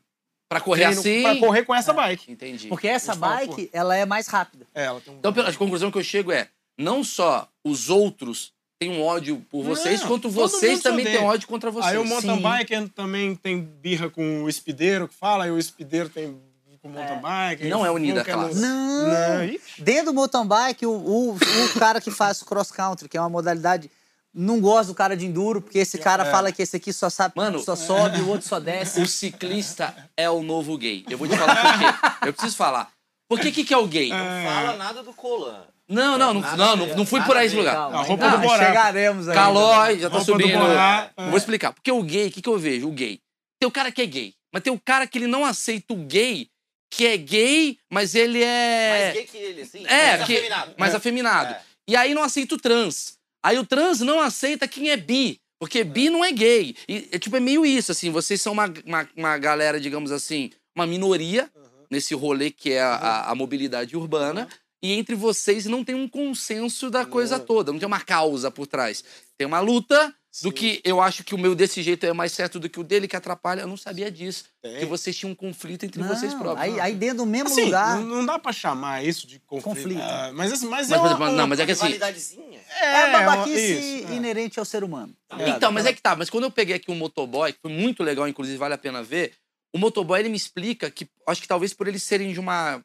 [0.49, 1.21] Pra correr treino assim.
[1.23, 2.31] pra correr com essa bike.
[2.31, 2.67] Entendi.
[2.69, 4.65] Porque essa bike, ela é mais rápida.
[4.73, 5.17] É, ela tem um...
[5.17, 6.47] Então, pela- a conclusão que eu chego é:
[6.77, 11.17] não só os outros têm um ódio por Não, vocês, quanto todo vocês também têm
[11.17, 11.91] ódio contra vocês.
[11.93, 12.43] Aí o mountain Sim.
[12.59, 16.39] biker também tem birra com o espideiro que fala, aí o espideiro tem
[16.87, 17.67] com o mountain bike.
[17.67, 18.59] Não é unida a classe.
[18.59, 19.07] Não.
[19.07, 23.19] Não, Dentro do mountain bike, o, o, o cara que faz cross country, que é
[23.21, 23.89] uma modalidade,
[24.33, 26.31] não gosta do cara de enduro, porque esse cara É.
[26.31, 29.01] fala que esse aqui só sabe, Mano, só sobe, o outro só desce.
[29.01, 31.05] O ciclista é o novo gay.
[31.09, 32.27] Eu vou te falar por quê.
[32.27, 32.89] Eu preciso falar.
[33.29, 34.09] Por que, que, que é o gay?
[34.09, 35.63] Não fala nada do Colan.
[35.89, 37.73] Não, não, não, não, não, não fui por aí esse lugar.
[37.73, 38.65] Calma, A roupa ainda do Borá.
[38.65, 39.33] chegaremos aí.
[39.35, 40.57] Calói, já tá subindo.
[40.65, 41.11] É.
[41.29, 41.71] Vou explicar.
[41.71, 42.87] Porque o gay, o que, que eu vejo?
[42.89, 43.19] O gay.
[43.59, 45.97] Tem o cara que é gay, mas tem o cara que ele não aceita o
[45.97, 46.49] gay,
[46.89, 48.99] que é gay, mas ele é.
[49.01, 49.85] Mais gay que ele, assim.
[49.85, 50.73] É, mais que, afeminado.
[50.77, 51.53] mais afeminado.
[51.53, 51.61] É.
[51.89, 53.17] E aí não aceita o trans.
[53.43, 55.39] Aí o trans não aceita quem é bi.
[55.59, 56.75] Porque bi não é gay.
[56.87, 58.09] E, é, tipo, é meio isso, assim.
[58.11, 61.49] Vocês são uma, uma, uma galera, digamos assim, uma minoria
[61.89, 64.47] nesse rolê que é a, a- a mobilidade urbana.
[64.83, 67.71] E entre vocês não tem um consenso da coisa toda.
[67.71, 69.03] Não tem uma causa por trás.
[69.37, 72.59] Tem uma luta do que eu acho que o meu desse jeito é mais certo
[72.59, 73.61] do que o dele, que atrapalha.
[73.61, 74.45] Eu não sabia disso.
[74.61, 74.79] Tem.
[74.79, 76.59] Que vocês tinham um conflito entre Não, vocês próprios.
[76.59, 77.97] Aí, aí dentro do mesmo Assim, lugar.
[77.99, 79.75] não, não dá pra chamar isso de conflito.
[79.75, 80.01] Conflito.
[80.01, 81.83] Ah, mas, assim, mas, Mas, é uma, exemplo, não, mas é que assim.
[81.85, 82.59] Rivalidadezinha.
[82.81, 84.15] É a uma- babaquice isso, é.
[84.15, 85.15] inerente ao ser humano.
[85.55, 86.15] Então, mas é que tá.
[86.15, 89.01] Mas quando eu peguei aqui um motoboy, que foi muito legal, inclusive vale a pena
[89.03, 89.33] ver,
[89.73, 92.83] o motoboy ele me explica que, acho que talvez por eles serem de uma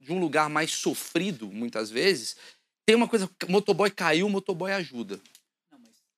[0.00, 2.34] de um lugar mais sofrido, muitas vezes,
[2.86, 5.20] tem uma coisa, motoboy caiu, o motoboy ajuda.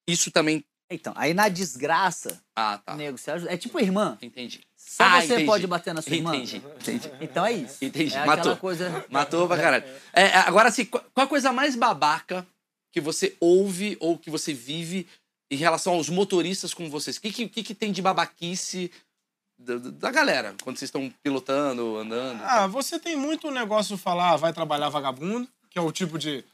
[0.07, 0.65] Isso também.
[0.91, 2.95] Então, aí na desgraça, Ah, tá.
[2.95, 3.53] nego, você ajuda.
[3.53, 4.19] É tipo irmã.
[4.21, 4.61] Entendi.
[4.77, 5.47] Só Ah, você entendi.
[5.47, 6.37] pode bater na sua irmã.
[6.37, 7.11] Entendi, entendi.
[7.21, 7.83] Então é isso.
[7.83, 8.57] Entendi, É matou.
[8.57, 9.05] coisa.
[9.09, 9.85] Matou pra caralho.
[10.13, 12.47] É, é, agora, assim, qual qual a coisa mais babaca
[12.93, 15.07] que você ouve ou que você vive
[15.51, 17.17] em relação aos motoristas com vocês?
[17.17, 18.91] O que, que, que tem de babaquice
[19.59, 22.43] da, da galera quando vocês estão pilotando, andando?
[22.45, 26.19] Ah, você tem muito negócio de falar, ah, vai trabalhar vagabundo, que é o tipo
[26.19, 26.45] de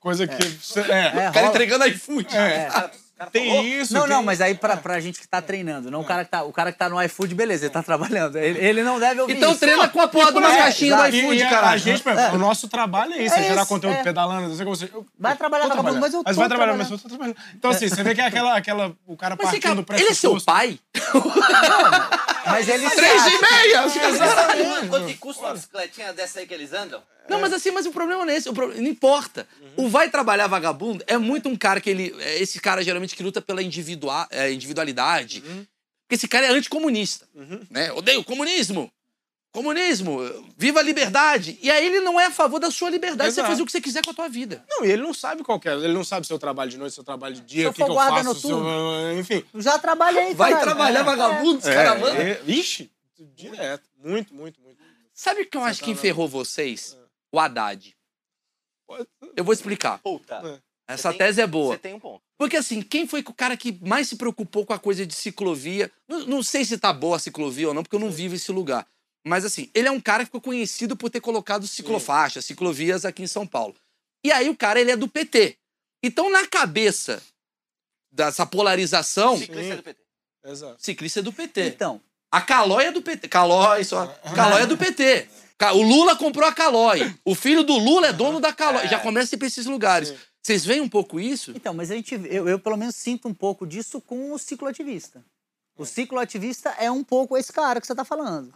[0.00, 0.44] coisa que.
[0.44, 1.48] você- É, É, o cara rola.
[1.50, 2.36] entregando iFood.
[2.36, 2.66] é.
[2.68, 2.90] Cara,
[3.32, 3.64] Tem falou.
[3.64, 3.94] isso.
[3.94, 6.30] Não, tem- não, mas aí pra, pra gente que tá treinando, não o cara que
[6.30, 8.36] tá, o cara que tá no iFood, beleza, ele tá trabalhando.
[8.36, 9.60] Ele, ele não deve ouvir Então isso.
[9.60, 11.74] treina com a porra de umas É, caixinhas do iFood, e, e a- caralho.
[11.74, 12.02] A gente,
[12.34, 14.02] o nosso trabalho é isso, É é, gerar conteúdo é.
[14.02, 14.90] pedalando, não sei como você.
[15.18, 17.36] Vai trabalhar vagabundo, mas eu Mas tô vai trabalhar, mas eu tô trabalhando.
[17.54, 20.14] Então, assim, você vê que é aquela, aquela o cara Mas partindo do ele é
[20.14, 20.78] seu pai?
[22.46, 23.88] Mas ele Três e meia!
[23.88, 27.02] Sabe quanto que custa uma bicicletinha dessa aí que eles andam?
[27.28, 28.48] Não, mas assim, mas o problema não é esse.
[28.48, 29.48] O pro- Não importa.
[29.76, 32.14] O vai trabalhar vagabundo é muito um cara que ele.
[32.20, 35.40] é Esse cara geralmente que luta pela individua- é, individualidade.
[35.40, 37.26] Porque esse cara é anticomunista.
[37.70, 37.90] Né?
[37.92, 38.90] Odeio o comunismo.
[39.56, 40.18] Comunismo,
[40.56, 41.58] viva a liberdade.
[41.62, 43.48] E aí ele não é a favor da sua liberdade, você Exato.
[43.52, 44.62] fazer o que você quiser com a tua vida.
[44.68, 45.72] Não, e ele não sabe qual que é.
[45.72, 47.70] Ele não sabe se eu trabalho de noite, se eu trabalho de dia, Se eu
[47.70, 48.40] o que, que eu guarda faço.
[48.40, 49.42] se eu- enfim.
[49.54, 51.02] Já trabalhei, Vai trabalhar É.
[51.04, 52.16] vagabundo, os caras mandam.
[52.20, 52.90] é, ixi,
[53.34, 53.88] direto.
[54.04, 54.76] Muito, muito, muito.
[55.14, 56.94] Sabe o que eu acho que enferrou vocês?
[57.32, 57.96] O Haddad.
[59.34, 59.98] Eu vou explicar.
[60.00, 60.62] Puta.
[60.86, 61.74] Essa tem- tese é boa.
[61.74, 62.22] Você tem um ponto.
[62.38, 65.90] Porque assim, quem foi o cara que mais se preocupou com a coisa de ciclovia?
[66.06, 68.52] Não, não sei se tá boa a ciclovia ou não, porque eu não vivo esse
[68.52, 68.86] lugar.
[69.26, 73.24] Mas assim, ele é um cara que ficou conhecido por ter colocado ciclofaixas, ciclovias aqui
[73.24, 73.74] em São Paulo.
[74.24, 75.56] E aí o cara, ele é do PT.
[76.00, 77.20] Então, na cabeça
[78.12, 80.00] dessa polarização, Ciclista do PT.
[80.44, 80.76] Exato.
[80.78, 81.66] ciclista é do PT.
[81.66, 83.26] Então, A Calói é do PT.
[83.26, 84.06] Calói, só.
[84.32, 85.28] Calói é do PT.
[85.74, 87.12] O Lula comprou a Calói.
[87.24, 88.86] O filho do Lula é dono da Calói.
[88.86, 90.10] Já começa a ir pra esses lugares.
[90.10, 90.16] Sim.
[90.40, 91.50] Vocês veem um pouco isso?
[91.50, 95.24] então, mas a gente, eu, eu pelo menos sinto um pouco disso com o cicloativista.
[95.76, 98.54] O cicloativista é um pouco esse cara que você tá falando.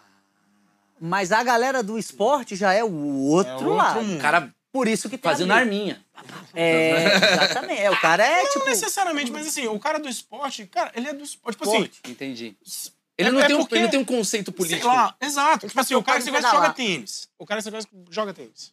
[1.00, 4.02] Mas a galera do esporte já é o outro, É outro lado.
[4.02, 4.18] mundo.
[4.18, 6.04] O cara Por isso que tem a fazendo arminha.
[6.54, 7.04] É,
[7.42, 7.80] exatamente.
[7.80, 8.66] É, o cara é Não tipo.
[8.66, 11.56] necessariamente, mas assim, o cara do esporte, cara, ele é do esporte.
[11.56, 12.00] Tipo assim, Esporte.
[12.10, 12.56] Entendi.
[13.18, 14.86] Ele, É- não é tem um, porque- ele não tem um conceito sei político.
[14.86, 15.66] lá, exato.
[15.68, 16.74] Tipo assim, o cara que você gosta joga pedalar.
[16.74, 17.28] tênis.
[17.38, 18.72] O cara que você gosta joga tênis.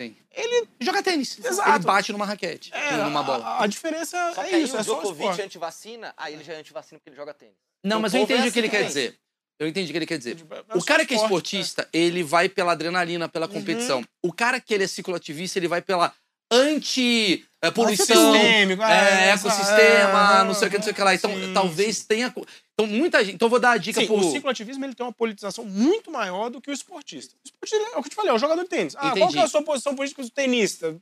[0.00, 0.16] Sim.
[0.30, 1.38] Ele joga tênis.
[1.44, 1.70] Exato.
[1.70, 2.70] Ele bate numa raquete.
[2.74, 3.44] É, numa bola.
[3.44, 6.14] A, a diferença Só que é aí isso, o é só o Djokovic é antivacina,
[6.16, 7.54] aí ele já é antivacina porque ele joga tênis.
[7.82, 9.18] Não, mas eu é entendi o que ele assim quer dizer.
[9.58, 10.36] Eu entendi o que ele quer dizer.
[10.70, 14.04] É O cara que é esportista, ele vai pela adrenalina, pela competição.
[14.22, 16.12] O cara que ele é cicloativista, ele vai pela
[16.50, 21.14] anti-poluição, Antissistêmico, é, é, ecossistema, é, não sei o que, não sei o que lá.
[21.14, 22.30] Então, sim, talvez tenha.
[22.30, 23.34] co- Então, muita gente.
[23.34, 24.16] Então, eu vou dar a dica Sim, pro.
[24.16, 27.34] o cicloativismo ele tem uma politização muito maior do que o esportista.
[27.34, 28.94] O esportista é o que eu te falei, é o jogador de tênis.
[28.96, 29.32] Ah, qual Entendi.
[29.34, 30.96] que é a sua posição política do tenista?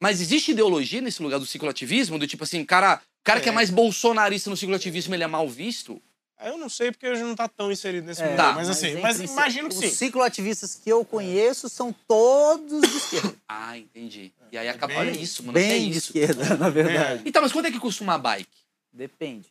[0.00, 2.18] Mas existe ideologia nesse lugar do cicloativismo?
[2.18, 3.54] Do tipo assim, cara, o cara que é É.
[3.54, 6.00] mais bolsonarista no cicloativismo, ele é mal visto?
[6.38, 8.36] Eu não sei porque gente não tá tão inserido nesse É, mundo.
[8.36, 8.52] Tá.
[8.52, 9.90] Mas assim, mas princípio, imagino que Os sim.
[9.90, 13.34] cicloativistas que eu conheço são todos de esquerda.
[13.48, 14.32] Ah, entendi.
[14.52, 14.88] E aí acaba.
[14.88, 15.56] bem- Olha isso, mano.
[15.58, 16.08] é Bem de isso.
[16.08, 17.22] esquerda, na verdade.
[17.24, 18.48] Então, mas quanto é que custa uma bike?
[18.92, 19.46] Depende.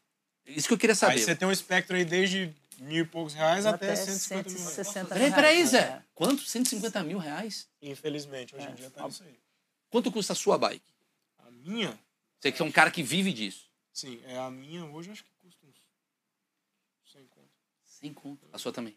[0.46, 1.20] Isso que eu queria Aí saber.
[1.20, 4.60] você tem um espectro aí desde mil e poucos reais até, Até 150 mil.
[4.60, 5.82] 160 Peraí, peraí, reais, Zé.
[5.90, 6.04] né?
[6.14, 6.44] Quanto?
[6.44, 7.68] 150 mil reais?
[7.82, 9.34] Infelizmente, hoje em dia tá isso aí.
[9.90, 10.86] Quanto custa a sua bike?
[11.40, 11.98] A minha,
[12.40, 13.66] Você que é um cara que vive disso.
[13.92, 15.76] sim, é a minha hoje acho que custa uns
[17.12, 17.50] 100 conto.
[18.06, 18.46] Sem conta.
[18.54, 18.96] A sua também.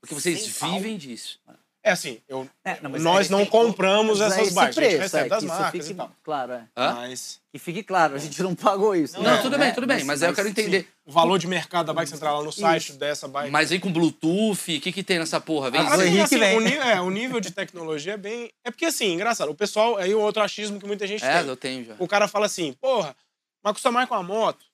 [0.00, 0.78] Porque vocês Sem pau?
[0.78, 1.38] vivem disso.
[1.82, 4.78] É assim, eu, É, não, mas nós é- não compramos Mas é essas esse bikes,
[4.78, 6.12] a gente preço, recebe é, das isso marcas fique e tal.
[6.24, 6.68] Claro, é.
[6.76, 6.94] Hã?
[6.94, 9.14] Mas Que fique claro, a gente não pagou isso.
[9.22, 9.40] Não, né?
[9.40, 10.02] tudo É, bem, tudo bem.
[10.02, 10.88] Mas, aí eu quero entender.
[11.04, 13.52] o valor de mercado da bike, você entrar lá no site dessa bike.
[13.52, 15.70] Mas aí com Bluetooth, o que, que tem nessa porra?
[15.70, 16.56] Vem Ah, Assim, assim, vem.
[16.56, 18.50] o, nível, é, o nível de tecnologia é bem.
[18.64, 19.96] É porque, assim, engraçado, o pessoal.
[19.96, 21.46] Aí o outro achismo que muita gente É, tem.
[21.48, 21.94] eu tenho já.
[22.00, 23.14] O cara fala assim, porra,
[23.62, 24.64] mas custa mais com a moto.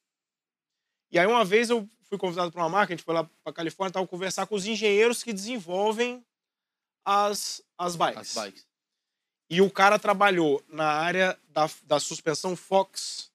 [1.10, 3.54] E aí uma vez eu fui convidado para uma marca, a gente foi lá para
[3.54, 6.22] Califórnia, tava conversar com os engenheiros que desenvolvem
[7.02, 8.36] as, as bikes.
[8.36, 8.66] As bikes.
[9.48, 13.32] E o cara trabalhou na área da, da suspensão Fox,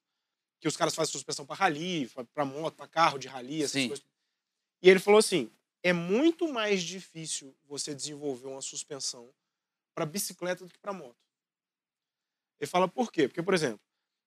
[0.60, 3.88] que os caras fazem suspensão para rally, para moto, para carro de rally, essas Sim.
[3.88, 4.06] coisas.
[4.80, 5.50] E ele falou assim:
[5.82, 9.28] é muito mais difícil você desenvolver uma suspensão
[9.92, 11.16] para bicicleta do que para moto.
[12.60, 13.26] Ele fala por quê?
[13.26, 13.80] Porque, por exemplo,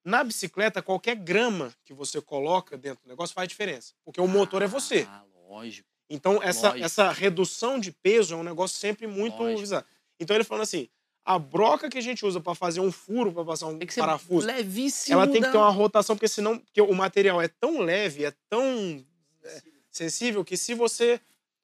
[0.04, 3.94] na bicicleta, qualquer grama que você coloca dentro do negócio faz diferença.
[4.04, 5.08] Porque o motor é você.
[5.10, 5.88] Ah, lógico.
[6.10, 6.86] Então, essa, Lógico.
[6.86, 9.60] essa redução de peso é um negócio sempre muito Lógico.
[9.62, 9.86] visado.
[10.20, 10.90] Então, ele falando assim:
[11.24, 13.94] a broca que a gente usa para fazer um furo, para passar um Tem que
[13.94, 15.14] ser parafuso, levíssimo.
[15.14, 18.34] ela tem que ter uma rotação, porque senão porque o material é tão leve, é
[18.50, 19.06] tão
[19.44, 21.22] é, sensível, que se você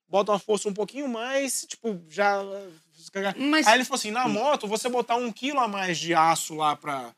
[0.08, 2.41] bota uma força um pouquinho mais, tipo, já.
[3.38, 6.56] Mas Aí ele falou assim: na moto, você botar um quilo a mais de aço
[6.56, 7.13] lá pra,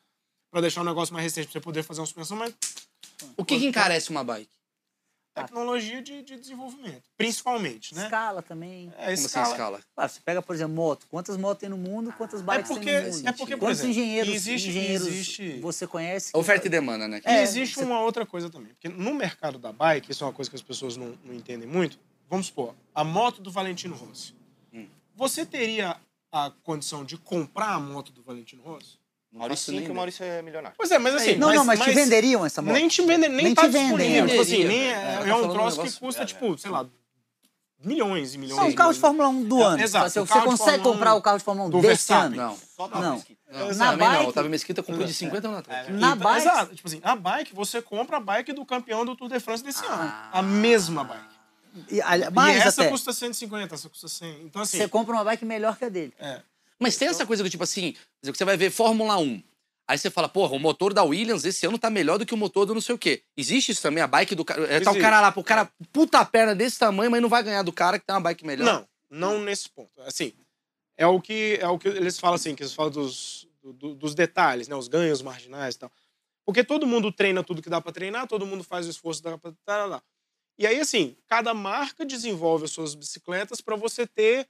[0.52, 2.54] pra deixar o negócio mais resistente, pra você poder fazer uma suspensão, mas
[3.38, 4.50] o que, que encarece uma bike?
[5.32, 8.04] tecnologia de, de desenvolvimento, principalmente, né?
[8.06, 8.92] Escala também.
[8.98, 9.48] É, Como assim escala.
[9.52, 9.80] escala?
[9.96, 11.08] Claro, você pega, por exemplo, moto.
[11.10, 13.28] Quantas motos tem no mundo, quantas bikes porque- tem no mundo?
[13.28, 16.34] é porque, por Quantos exemplo, engenheiros, existe- engenheiros existe- você conhece?
[16.34, 17.22] que- Oferta e demanda, né?
[17.26, 18.74] E É, existe você- uma outra coisa também.
[18.74, 21.70] Porque no mercado da bike, isso é uma coisa que as pessoas não, não entendem
[21.70, 21.98] muito.
[22.30, 24.36] Vamos supor, a moto do Valentino Rossi.
[24.74, 24.90] Hum.
[25.16, 25.96] Você teria
[26.34, 28.99] a condição de comprar a moto do Valentino Rossi?
[29.32, 29.96] Maurício sim, nem que o.
[29.96, 30.76] Maurício é milionário.
[30.78, 31.36] Pois é, mas assim.
[31.36, 32.74] Não, não, mas, te venderiam essa moto?
[32.74, 34.28] Nem te vendem, nem, Nem tá te disponível.
[34.28, 36.72] Tipo assim, nem é, é tá um um troço que negócio- custa, é, tipo, sei
[36.72, 36.86] lá,
[37.84, 38.60] milhões e milhões.
[38.60, 39.00] Só um carro de.
[39.00, 39.82] Fórmula 1 do É, ano.
[39.84, 41.78] exato, Você, o você de consegue Fórmula 1 comprar o carro de Fórmula 1 do
[41.78, 42.40] desse Verstappen.
[42.40, 42.58] ano?
[42.78, 42.88] Não.
[43.02, 43.14] Não.
[43.16, 43.40] Mesquita.
[43.52, 43.92] Não, Exato.
[43.92, 44.16] também não.
[44.18, 45.88] bike- Otávio Mesquita comprou de 50 anos atrás.
[45.88, 46.76] É, Na Então, bike- Exato.
[46.76, 49.84] Tipo assim, a bike, você compra a bike do campeão do Tour de France desse
[49.86, 49.94] Ah.
[49.94, 50.14] ano.
[50.34, 51.40] A mesma bike.
[51.90, 52.02] E, e
[52.58, 52.90] essa até.
[52.90, 54.42] custa 150, essa custa 100.
[54.44, 56.14] Então, assim, Você compra uma bike melhor que a dele.
[56.20, 56.42] é.
[56.80, 59.44] Mas tem essa coisa do tipo assim, você vai ver Fórmula 1.
[59.88, 62.38] Aí você fala, porra, o motor da Williams esse ano tá melhor do que o
[62.38, 63.24] motor do não sei o quê.
[63.36, 64.62] Existe isso também, a bike do cara.
[64.72, 67.64] é, Tá o cara lá, o cara, puta perna desse tamanho, mas não vai ganhar
[67.64, 68.66] do cara que tem uma bike melhor.
[68.66, 70.00] Não, não nesse ponto.
[70.04, 70.32] Assim,
[70.96, 74.14] é o que, é o que eles falam assim, que eles falam dos, do- dos
[74.14, 74.76] detalhes, né?
[74.76, 75.92] Os ganhos marginais e tal.
[76.46, 79.30] Porque todo mundo treina tudo que dá pra treinar, todo mundo faz o esforço que
[79.30, 80.02] dá pra...
[80.58, 84.48] E aí, assim, cada marca desenvolve as suas bicicletas para você ter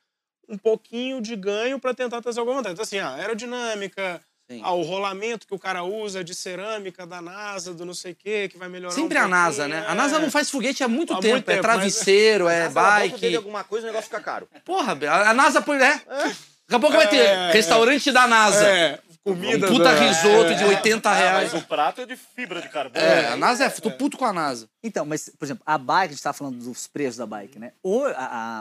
[0.49, 2.73] um pouquinho de ganho para tentar trazer alguma vantagem.
[2.73, 4.62] Então, assim, a aerodinâmica, Sim.
[4.63, 8.15] ah, o rolamento que o cara usa de cerâmica da NASA, do não sei o
[8.15, 9.85] quê, que vai melhorar Sempre um a NASA, né?
[9.88, 10.19] A NASA é.
[10.19, 11.33] não faz foguete há muito Há tempo.
[11.33, 13.19] muito é tempo, mas- travesseiro, é Mas ela bota bike.
[13.21, 14.47] dele alguma coisa, o negócio fica caro.
[14.65, 16.01] Porra, a NASA põe, né?
[16.07, 16.35] Daqui
[16.75, 18.65] a pouco vai ter É, restaurante da NASA.
[18.67, 19.67] É, comida...
[19.67, 20.67] Um puta da- risoto de é.
[20.67, 21.53] 80 reais.
[21.53, 23.03] Mas o prato é de fibra de carbono.
[23.03, 23.69] É, a NASA é.
[23.69, 24.67] Tô puto com a NASA.
[24.83, 27.71] Então, mas, por exemplo, a bike, a gente tá falando dos preços da bike, né?
[27.83, 28.12] O, a,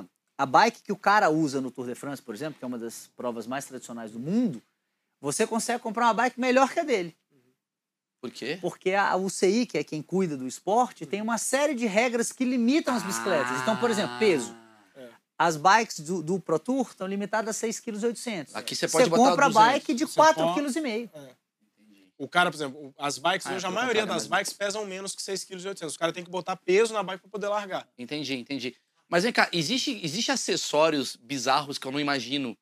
[0.00, 0.04] a,
[0.38, 2.78] a bike que o cara usa no Tour de France, por exemplo, que é uma
[2.78, 4.62] das provas mais tradicionais do mundo,
[5.20, 7.16] você consegue comprar uma bike melhor que a dele.
[8.20, 8.58] Por quê?
[8.60, 12.44] Porque a UCI, que é quem cuida do esporte, tem uma série de regras que
[12.44, 13.60] limitam as bicicletas.
[13.62, 14.56] Então, por exemplo, peso.
[15.36, 18.56] As bikes do, do Pro Tour estão limitadas a 6,8 kg.
[18.56, 19.72] Aqui você pode botar compra 200.
[19.72, 21.10] bike de Você 4,5 kg.
[22.18, 25.22] O cara, por exemplo, as bikes, Ah, hoje a maioria das bikes pesam menos que
[25.22, 25.46] 6,8
[25.78, 25.86] kg.
[25.86, 27.88] Os caras têm que botar peso na bike pra poder largar.
[27.96, 28.76] Entendi, entendi.
[29.10, 32.56] Mas vem cá, existe, existe acessórios bizarros que eu não imagino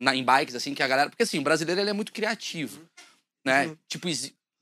[0.00, 1.08] na, em bikes, assim, que a galera.
[1.10, 2.82] Porque assim, o brasileiro ele é muito criativo.
[3.44, 3.66] Né?
[3.66, 3.76] Uhum.
[3.88, 4.08] Tipo,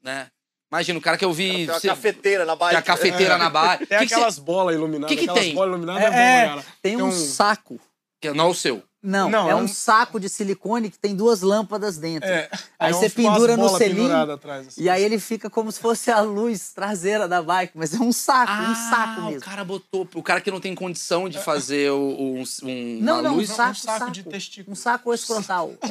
[0.03, 0.29] né?
[0.73, 1.51] Imagina, o cara que eu vi.
[1.51, 2.71] Tem uma cê- cafeteira na bike.
[2.71, 3.87] tem a cafeteira na bike.
[3.87, 5.09] Tem Que que aquelas bolas iluminadas.
[5.09, 5.55] que que aquelas tem?
[5.55, 6.67] bolas iluminadas É, é, bom, cara.
[6.83, 7.81] tem um um- saco.
[8.21, 8.83] que não é o seu.
[9.07, 12.27] Não, Não, é, é um um- saco de silicone que tem duas lâmpadas dentro.
[12.27, 12.49] É.
[12.79, 14.81] Aí é você pendura no selim atrás, assim.
[14.83, 18.11] E aí ele fica como se fosse a luz traseira da bike, mas é um
[18.13, 19.39] saco, um saco Ah, mesmo.
[19.41, 20.09] o cara botou.
[20.15, 23.51] O cara que não tem condição de fazer o, o- um, Não, não, um luz.
[23.51, 24.73] saco, um saco saco, de testículo.
[24.73, 25.73] Um saco escrotal.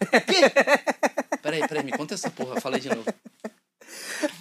[0.00, 1.36] É.
[1.42, 2.60] Peraí, peraí, me conta essa porra.
[2.60, 3.04] Falei de novo.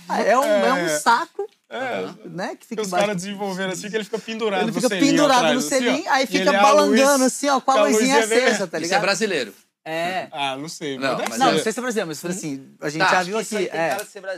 [0.08, 1.00] Ah, É um, é um É.
[1.00, 1.37] saco,
[1.78, 4.88] É, né, que fica os caras desenvolveram assim que ele fica pendurado Ele no fica
[4.90, 6.12] selim pendurado atrás, no assim, selim, ó.
[6.12, 8.88] aí fica ele é balangando luz- assim, ó, com a luzinha acesa, tá Isso é
[8.88, 9.02] ligado?
[9.02, 9.54] brasileiro.
[9.90, 10.28] É.
[10.34, 10.98] Ah, não sei.
[10.98, 13.10] Não, mas Não, não sei se é brasileiro, mas assim, a gente Tá.
[13.12, 13.70] já viu aqui.
[13.70, 13.96] É.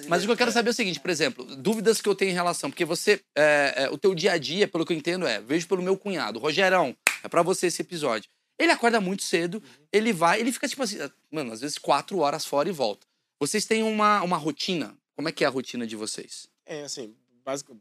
[0.08, 2.30] Mas o que eu quero saber é o seguinte, por exemplo, dúvidas que eu tenho
[2.30, 5.26] em relação, porque você, é, é, o teu dia a dia, pelo que eu entendo,
[5.26, 8.30] é, vejo pelo meu cunhado, Rogerão, é pra você esse episódio.
[8.60, 10.98] Ele acorda muito cedo, ele vai, ele fica tipo assim,
[11.32, 13.08] mano, às vezes quatro horas fora e volta.
[13.40, 14.94] Vocês têm uma, uma rotina?
[15.16, 16.48] Como é que é a rotina de vocês?
[16.66, 17.16] É, assim,
[17.50, 17.78] básico.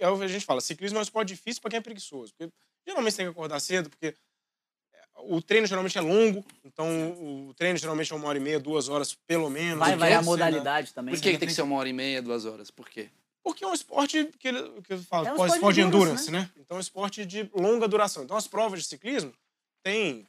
[0.00, 2.32] É a gente fala, ciclismo é um esporte difícil pra quem é preguiçoso.
[2.34, 2.52] Porque
[2.86, 4.14] geralmente você tem que acordar cedo, porque
[5.18, 8.88] o treino geralmente é longo, então o treino geralmente é uma hora e meia, duas
[8.88, 9.78] horas, pelo menos.
[9.78, 10.26] Vai variar a né?
[10.26, 11.14] modalidade também.
[11.14, 12.70] Por que, que tem que ser uma hora e meia, duas horas?
[12.70, 13.10] Por quê?
[13.42, 15.80] Porque é um esporte que, ele, que eu falo, É um pode- esporte esporte de
[15.82, 16.50] endurance, endurance, né?
[16.60, 18.24] Então é um esporte de longa duração.
[18.24, 19.32] Então as provas de ciclismo
[19.84, 20.26] têm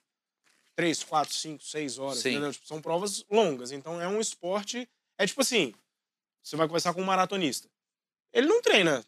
[0.75, 2.31] três, quatro, cinco, seis horas, Sim.
[2.31, 2.53] entendeu?
[2.53, 3.71] Tipo, são provas longas.
[3.71, 4.87] Então é um esporte.
[5.17, 5.73] É tipo assim:
[6.43, 7.67] você vai conversar com um maratonista.
[8.33, 9.03] Ele não treina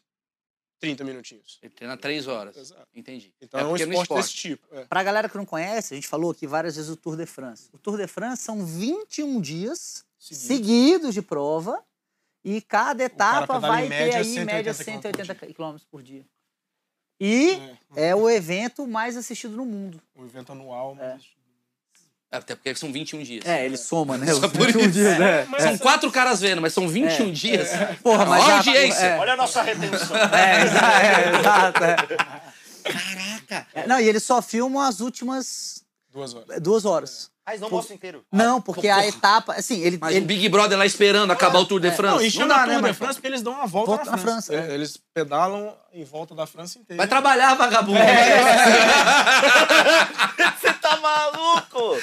[0.80, 1.58] 30 minutinhos.
[1.62, 2.56] Ele treina três horas.
[2.56, 2.88] Exato.
[2.94, 3.34] Entendi.
[3.40, 4.66] Então é, um porque no esporte, desse tipo.
[4.74, 4.84] é.
[4.86, 7.68] Pra galera que não conhece, a gente falou aqui várias vezes o Tour de France.
[7.72, 10.46] O Tour de France são 21 dias Seguido.
[10.46, 11.84] seguidos de prova
[12.42, 16.02] e cada etapa vai ter média aí, em 180 média, quilômetros por 180 km por
[16.02, 16.26] dia.
[17.20, 17.50] E
[17.94, 20.00] É, é o evento mais assistido no mundo.
[20.16, 20.96] um evento anual.
[20.98, 21.12] É.
[21.14, 21.39] Mas...
[22.32, 23.44] É, Até porque são 21 dias.
[23.44, 24.26] É, ele soma, né?
[24.32, 24.90] Só por 21 isso.
[24.90, 25.46] dias, né?
[25.50, 27.32] Mas São quatro caras vendo, mas são 21 É.
[27.32, 27.68] dias.
[28.02, 29.04] Porra, mas Ó a audiência.
[29.04, 29.18] é.
[29.18, 30.16] Olha a nossa retenção.
[30.32, 31.84] É, exa- é, exato.
[31.84, 31.96] é.
[32.84, 33.66] Caraca.
[33.74, 36.60] É, Não, e eles só filmam as últimas Duas horas.
[36.60, 37.30] duas horas.
[37.50, 38.24] Mas não mostra inteiro.
[38.32, 41.66] Não, porque a etapa, assim, ele, Mas o ele Big Brother lá esperando acabar o
[41.66, 42.14] Tour de France.
[42.16, 42.94] Não, e Não, chama dá, Tour né, de Marcão?
[42.94, 44.52] France porque eles dão uma volta, Volta na na França.
[44.52, 44.70] França, é.
[44.70, 46.98] É, Eles pedalam em volta da França inteira.
[46.98, 47.98] Vai trabalhar, vagabundo.
[50.60, 51.96] Você tá maluco?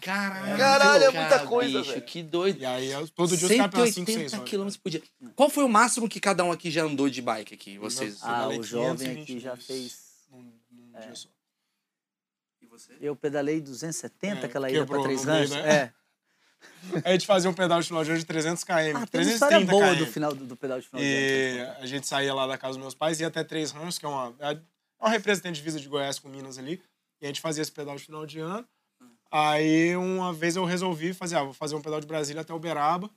[0.00, 0.58] Caralho.
[0.58, 2.02] Caralho, é muita cara, coisa, bicho, velho.
[2.02, 2.60] Que doido.
[2.60, 4.48] E aí, todo dia os caras pedam 5, 6 180 horas.
[4.50, 5.02] quilômetros por dia.
[5.34, 8.20] Qual foi o máximo que cada um aqui já andou de bike aqui, vocês?
[8.20, 8.28] Não.
[8.28, 9.96] Ah, o jovem 520 aqui já fez.
[10.30, 11.28] Num, num dia só.
[12.88, 12.98] E você?
[13.00, 15.50] Eu pedalei 270 É, aquela ida pra quebrou Três Ranchos.
[15.56, 15.68] né?
[15.76, 15.92] É.
[17.04, 18.72] A gente fazia um pedal de final de ano de 300 km.
[18.72, 19.98] Ah, tem uma 330 história boa km.
[19.98, 21.72] do final do, do pedal de final de E ano.
[21.80, 24.08] a gente saía lá da casa dos meus pais, ia até Três Ranchos, que é
[24.08, 24.60] uma, é
[25.00, 26.82] uma representante de divisa de Goiás com Minas ali.
[27.20, 28.66] E a gente fazia esse pedal de final de ano.
[29.30, 33.08] Aí uma vez eu resolvi fazer, ah, vou fazer um pedal de Brasília até Uberaba.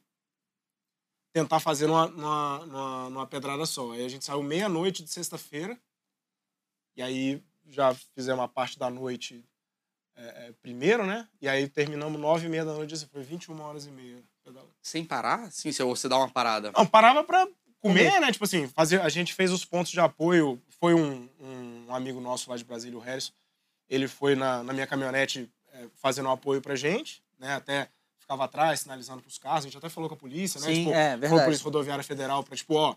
[1.33, 3.91] Tentar fazer numa, numa, numa, numa pedrada só.
[3.91, 5.77] Aí a gente saiu meia-noite de sexta-feira.
[6.95, 9.43] E aí já fizemos uma parte da noite
[10.15, 11.27] é, é, primeiro, né?
[11.41, 12.93] E aí terminamos nove e meia da noite.
[12.93, 14.17] assim, Foi 21 horas e meia.
[14.81, 15.51] Sem parar?
[15.51, 16.71] Sim, se você dá uma parada.
[16.75, 17.47] Não, parava pra
[17.79, 18.31] comer, né?
[18.31, 20.61] Tipo assim, fazer, a gente fez os pontos de apoio.
[20.79, 23.31] Foi um, um amigo nosso lá de Brasília, o Harrison.
[23.89, 27.55] Ele foi na, na minha caminhonete é, fazendo um apoio pra gente, né?
[27.55, 29.59] Até ficava atrás, sinalizando pros carros.
[29.65, 30.67] A gente até falou com a polícia, né?
[30.67, 31.43] Sim, tipo, é, com a verdade.
[31.45, 32.95] Polícia Rodoviária Federal pra, tipo, ó,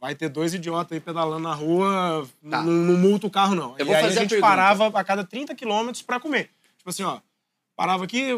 [0.00, 2.62] vai ter dois idiotas aí pedalando na rua, Tá.
[2.62, 3.72] não, não multa o carro, não.
[3.78, 4.48] Eu e vou aí fazer a a gente pergunta.
[4.48, 6.50] parava a cada 30 quilômetros pra comer.
[6.76, 7.20] Tipo assim, ó,
[7.76, 8.28] parava aqui,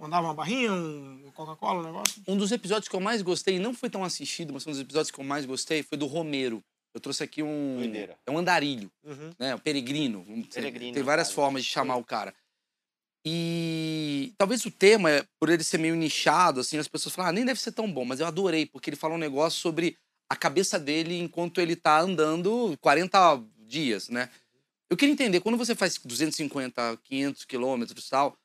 [0.00, 2.22] mandava uma barrinha, um Coca-Cola, um negócio.
[2.26, 4.80] Um dos episódios que eu mais gostei, e não foi tão assistido, mas um dos
[4.80, 6.62] episódios que eu mais gostei foi do Romero.
[6.94, 7.76] Eu trouxe aqui um.
[7.78, 8.16] Doideira.
[8.26, 9.30] É um andarilho, Uhum.
[9.38, 9.54] né?
[9.54, 10.24] O peregrino.
[10.24, 10.48] dizer.
[10.54, 11.34] Peregrino, Tem várias cara.
[11.36, 12.34] formas de chamar o cara.
[13.24, 17.32] E talvez o tema, é, por ele ser meio nichado, assim, as pessoas falam, ah,
[17.32, 19.96] nem deve ser tão bom, mas eu adorei, porque ele fala um negócio sobre
[20.28, 24.28] a cabeça dele enquanto ele tá andando 40 dias, né?
[24.90, 28.36] Eu queria entender, quando você faz 250, 500 quilômetros e tal,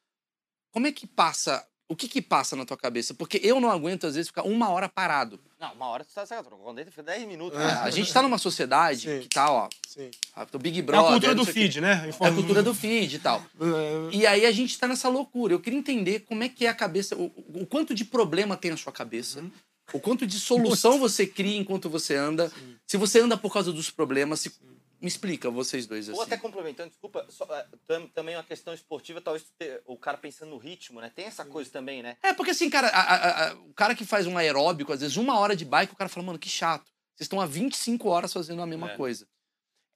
[0.72, 3.14] como é que passa, o que que passa na tua cabeça?
[3.14, 5.40] Porque eu não aguento, às vezes, ficar uma hora parado.
[5.60, 6.58] Não, uma hora tu tá sacando.
[6.58, 7.58] Quando ele fica 10 minutos.
[7.58, 7.66] É.
[7.66, 9.20] A gente tá numa sociedade Sim.
[9.22, 10.12] que tá, ó, Sim.
[10.54, 11.08] o Big É Brother...
[11.08, 12.10] a cultura do feed, né?
[12.20, 13.40] É a cultura do feed e tal.
[13.62, 15.54] É, E aí a gente tá nessa loucura.
[15.54, 17.26] Eu queria entender como é que é a cabeça, o,
[17.62, 19.52] o quanto de problema tem a sua cabeça, Uhum.
[19.92, 20.40] O quanto de
[20.80, 22.52] solução você cria enquanto você anda.
[22.88, 24.54] Se você anda por causa dos problemas, se-
[25.02, 26.18] me explica, vocês dois, assim.
[26.18, 29.46] Ou até complementando, desculpa, só, é, tam- também uma questão esportiva, talvez
[29.86, 31.12] o cara pensando no ritmo, né?
[31.14, 32.16] Tem essa coisa também, né?
[32.24, 35.18] É, porque assim, cara, a- a- a- o cara que faz um aeróbico, às vezes
[35.18, 36.86] uma hora de bike, o cara fala, mano, que chato.
[37.16, 38.96] Vocês estão há 25 horas fazendo a mesma É.
[38.96, 39.28] coisa.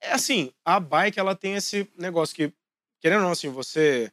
[0.01, 2.51] É assim, a bike ela tem esse negócio que,
[3.01, 4.11] querendo ou não, assim, você.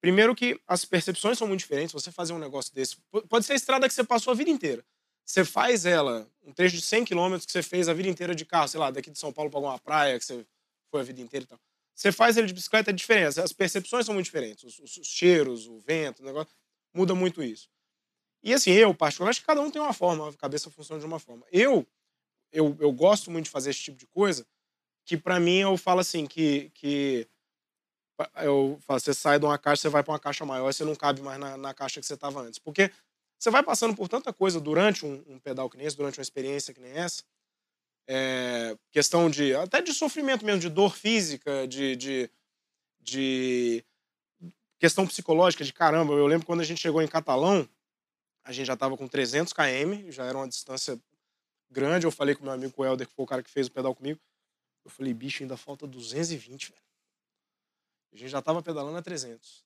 [0.00, 1.92] Primeiro que as percepções são muito diferentes.
[1.94, 2.96] Você fazer um negócio desse.
[3.10, 4.84] po- Pode ser a estrada que você passou a vida inteira.
[5.24, 8.44] Você faz ela, um trecho de 100 km que você fez a vida inteira de
[8.44, 10.46] carro, sei lá, daqui de São Paulo para alguma praia, que você
[10.90, 11.58] foi a vida inteira e tal.
[11.94, 13.40] Você faz ele de bicicleta, é diferente.
[13.40, 14.64] As percepções são muito diferentes.
[14.64, 16.52] Os, os- os cheiros, o vento, o negócio.
[16.94, 17.68] Muda muito isso.
[18.42, 21.44] E assim, eu, particularmente, cada um tem uma forma, a cabeça funciona de uma forma.
[21.52, 21.86] Eu,
[22.52, 24.46] eu, eu gosto muito de fazer esse tipo de coisa,
[25.06, 27.28] que pra mim eu falo assim, que, que
[28.42, 30.94] eu falo, você sai de uma caixa, você vai pra uma caixa maior, você não
[30.94, 32.58] cabe mais na, na caixa que você estava antes.
[32.58, 32.90] Porque
[33.38, 36.22] você vai passando por tanta coisa durante um, um pedal que nem esse, durante uma
[36.22, 37.22] experiência que nem essa,
[38.06, 42.30] é, questão de até de sofrimento mesmo, de dor física, de, de,
[43.00, 43.84] de
[44.78, 46.12] questão psicológica, de caramba.
[46.14, 47.68] Eu lembro quando a gente chegou em Catalão,
[48.44, 51.00] a gente já estava com 300 km, já era uma distância
[51.70, 52.06] grande.
[52.06, 54.20] Eu falei com meu amigo Helder, que foi o cara que fez o pedal comigo.
[54.84, 56.82] Eu falei, bicho, ainda falta 220, velho.
[58.12, 59.63] A gente já estava pedalando a 300.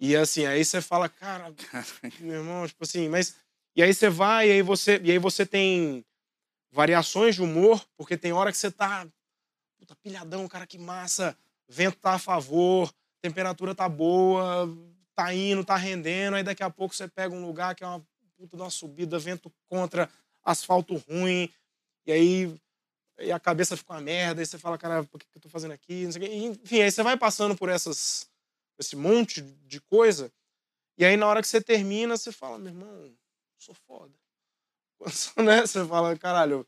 [0.00, 1.54] E assim, aí você fala, cara,
[2.20, 3.36] meu irmão, tipo assim, mas.
[3.76, 6.04] E aí você vai, e aí você, e aí você tem
[6.72, 9.06] variações de humor, porque tem hora que você tá.
[9.78, 11.36] Puta, pilhadão, cara, que massa.
[11.68, 14.68] Vento tá a favor, temperatura tá boa,
[15.14, 16.34] tá indo, tá rendendo.
[16.36, 18.02] Aí daqui a pouco você pega um lugar que é uma
[18.36, 20.10] puta de uma subida, vento contra,
[20.42, 21.52] asfalto ruim.
[22.06, 22.60] E aí
[23.20, 25.48] e a cabeça fica uma merda, aí você fala, cara, por que que eu tô
[25.50, 26.08] fazendo aqui?
[26.18, 28.29] E, Enfim, aí você vai passando por essas,
[28.80, 30.32] esse monte de coisa,
[30.98, 33.14] e aí na hora que você termina, você fala, meu irmão,
[33.58, 34.14] sou foda.
[34.98, 36.66] Quando, né, você fala, caralho, eu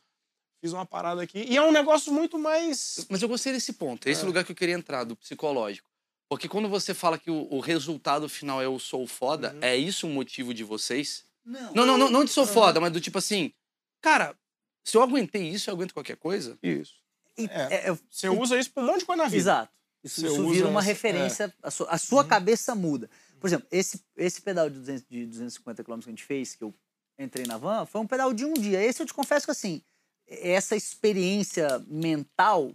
[0.62, 1.44] fiz uma parada aqui.
[1.48, 3.06] E é um negócio muito mais.
[3.10, 4.06] Mas eu gostei desse ponto.
[4.06, 4.26] É esse É.
[4.26, 5.88] lugar que eu queria entrar, do psicológico.
[6.30, 9.58] Porque quando você fala que o, o resultado final é o sou foda, Uhum.
[9.62, 11.26] é isso o motivo de vocês?
[11.44, 11.74] Não.
[11.74, 13.52] Não, não, não, não de sou foda, mas do tipo assim,
[14.00, 14.34] cara,
[14.84, 16.58] se eu aguentei isso, eu aguento qualquer coisa.
[16.62, 16.94] Isso.
[17.36, 17.74] E- É.
[17.74, 19.36] é- é- Você usa isso pra um monte de coisa na vida.
[19.42, 19.72] Exato.
[20.04, 20.92] Isso, Você isso vira uma essa- é.
[20.92, 22.28] referência, a sua, a sua Uhum.
[22.28, 23.08] cabeça muda.
[23.38, 26.64] Por exemplo, esse, esse pedal de, 200, de 250 km que a gente fez, que
[26.64, 26.74] eu
[27.18, 28.82] entrei na van, foi um pedal de um dia.
[28.82, 29.82] Esse eu te confesso que, assim,
[30.26, 32.72] essa experiência mental,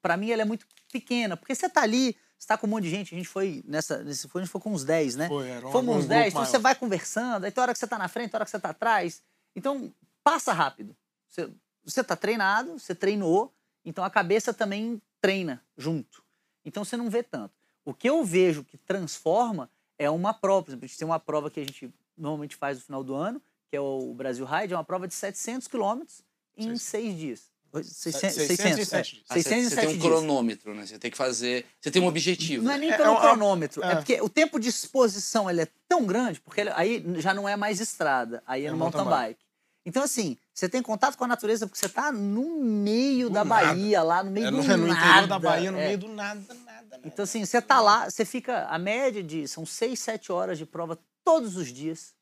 [0.00, 1.36] pra mim, ela é muito pequena.
[1.36, 4.02] Porque você tá ali, você tá com um monte de gente, a gente foi nessa,
[4.02, 5.28] nesse, foi, a gente foi com uns 10, né?
[5.28, 6.50] Foi, era um- Fomos um uns grupo 10, então maior.
[6.50, 8.60] você vai conversando, aí tem hora que você tá na frente, tem hora que você
[8.60, 9.22] tá atrás.
[9.54, 9.92] Então,
[10.24, 10.96] passa rápido.
[11.28, 11.50] Você,
[11.84, 13.52] você tá treinado, você treinou,
[13.84, 16.21] então a cabeça também treina junto.
[16.64, 17.52] Então você não vê tanto.
[17.84, 20.62] O que eu vejo que transforma é uma prova.
[20.62, 23.14] Por exemplo, a gente tem uma prova que a gente normalmente faz no final do
[23.14, 26.22] ano, que é o Brasil Ride, é uma prova de 700 quilômetros
[26.56, 27.52] em Seis- seis dias.
[27.72, 28.92] Oi, 600, 607 600, dias.
[28.92, 28.98] é,
[29.30, 30.04] Ah, você- 607 você tem um dias.
[30.04, 30.84] cronômetro, né?
[30.86, 31.64] Você tem que fazer.
[31.80, 32.62] Você tem um objetivo.
[32.64, 33.92] Não é nem É, pelo é cronômetro, é.
[33.92, 33.94] é.
[33.96, 37.56] porque o tempo de exposição ele é tão grande, porque ele- aí já não é
[37.56, 39.40] mais estrada, aí é, É no mountain mountain bike.
[39.86, 43.44] Então, assim, você tem contato com a natureza porque você tá no meio Do da
[43.44, 43.66] nada.
[43.66, 44.76] Bahia, lá no meio É do no, nada.
[44.76, 45.86] no interior da Bahia, no é.
[45.86, 47.00] meio do nada, nada, nada.
[47.04, 48.66] Então, assim, você tá lá, você fica.
[48.66, 49.48] A média de.
[49.48, 52.14] São seis, sete horas de prova todos os dias.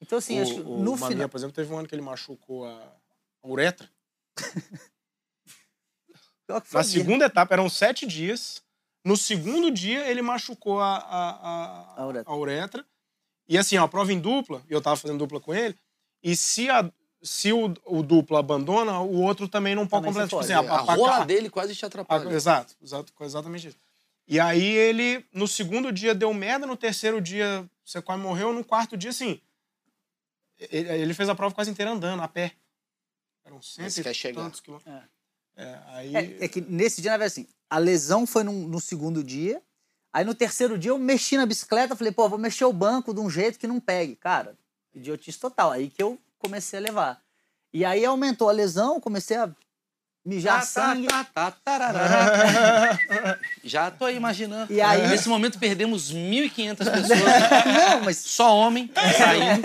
[0.00, 1.28] Então, assim, o, acho que o no Mamiya, final.
[1.28, 2.92] por exemplo, teve um ano que ele machucou a,
[3.42, 3.88] a uretra.
[6.72, 8.62] Na segunda etapa, eram sete dias.
[9.04, 12.84] No segundo dia, ele machucou a, a, a, A uretra.
[13.48, 15.76] E assim, ó, a prova em dupla, e eu tava fazendo dupla com ele,
[16.22, 16.90] e se, a,
[17.22, 20.28] se o, o duplo abandona, o outro também não pode completar.
[20.28, 22.28] Tipo assim, A a, rola a- dele quase te a- atrapalha.
[22.32, 23.76] exato, exato, exatamente isso.
[24.26, 28.64] E aí ele, no segundo dia, deu merda, no terceiro dia, você quase morreu, no
[28.64, 29.40] quarto dia, assim,
[30.70, 32.52] ele, ele fez a prova quase inteira andando, a pé.
[33.44, 34.42] Eram cento e quer chegar.
[34.42, 34.94] tantos quilômetros.
[34.94, 35.02] É.
[35.54, 36.16] É, aí...
[36.16, 39.60] É, é que nesse dia, na verdade, assim, a lesão foi num- no segundo dia.
[40.12, 43.20] Aí no terceiro dia eu mexi na bicicleta, falei, pô, vou mexer o banco de
[43.20, 44.14] um jeito que não pegue.
[44.14, 44.56] Cara,
[44.94, 45.72] idiotice total.
[45.72, 47.18] Aí que eu comecei a levar.
[47.72, 49.48] E aí aumentou a lesão, comecei a
[50.24, 51.06] mijar Tá, sangue.
[51.08, 52.98] tá, tá, tá.
[53.64, 54.72] Já tô aí imaginando.
[54.72, 57.18] E aí- Nesse momento perdemos 1.500 pessoas.
[57.18, 59.62] não, mas Só homem saindo.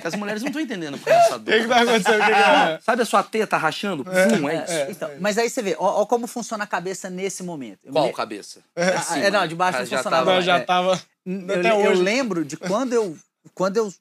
[0.00, 1.68] Que As mulheres não estão entendendo por essa O que que dor.
[1.68, 2.22] tá acontecendo?
[2.22, 2.80] O que que é?
[2.82, 4.04] Sabe a sua teta rachando?
[4.04, 4.72] Pum, é isso.
[4.72, 7.80] É, então, mas aí você vê, ó, ó como funciona a cabeça nesse momento.
[7.84, 8.60] Eu Qual me- cabeça?
[8.76, 10.24] Ah, cima, é, não, de baixo Ah, não já funcionava.
[10.24, 10.60] tava- Não, já é.
[10.60, 11.00] tava...
[11.26, 12.02] Eu, Até eu hoje.
[12.02, 13.18] lembro de quando eu
[13.54, 13.92] quando eu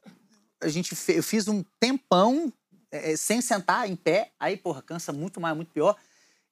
[0.61, 2.51] a gente eu fiz um tempão
[2.91, 5.95] é, é, sem sentar em pé, aí porra cansa muito mais, muito pior.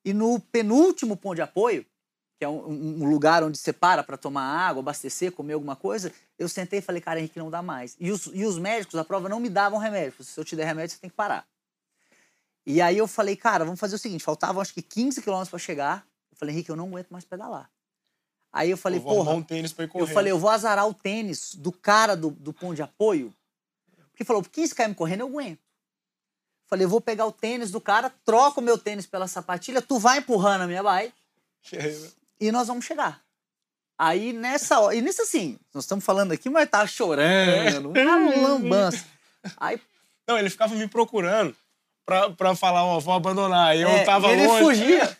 [0.03, 1.86] E no penúltimo ponto de apoio,
[2.38, 2.70] que é um,
[3.03, 6.82] um- lugar onde você para para tomar água, abastecer, comer alguma coisa, eu sentei e
[6.82, 7.95] falei, cara, Henrique, não dá mais.
[7.99, 10.24] E os, e os médicos, a prova não me davam remédio.
[10.24, 11.47] Se eu te der remédio, você tem que parar.
[12.66, 15.60] E aí eu falei, cara, vamos fazer o seguinte, faltavam acho que 15 quilômetros para
[15.60, 16.06] chegar.
[16.32, 17.70] Eu falei, Henrique, eu não aguento mais pedalar.
[18.51, 20.03] Aí eu falei, Eu porra, um tênis pra ir correr.
[20.03, 23.34] eu falei, eu vou azarar o tênis do cara do, do ponto de apoio.
[24.16, 25.59] Porque falou, 15 km correndo eu aguento.
[26.68, 29.99] Falei, eu vou pegar o tênis do cara, troco o meu tênis pela sapatilha, tu
[29.99, 31.13] vai empurrando a minha bike
[32.39, 33.22] e nós vamos chegar.
[33.99, 39.05] Aí nessa hora, e nisso assim, nós estamos falando aqui, mas tá chorando, uma lambança.
[39.57, 39.80] Aí
[40.26, 41.55] Não, ele ficava me procurando
[42.05, 43.76] pra, pra falar, ó, vou abandonar.
[43.76, 44.63] E eu é, tava ele longe.
[44.63, 45.18] fugia.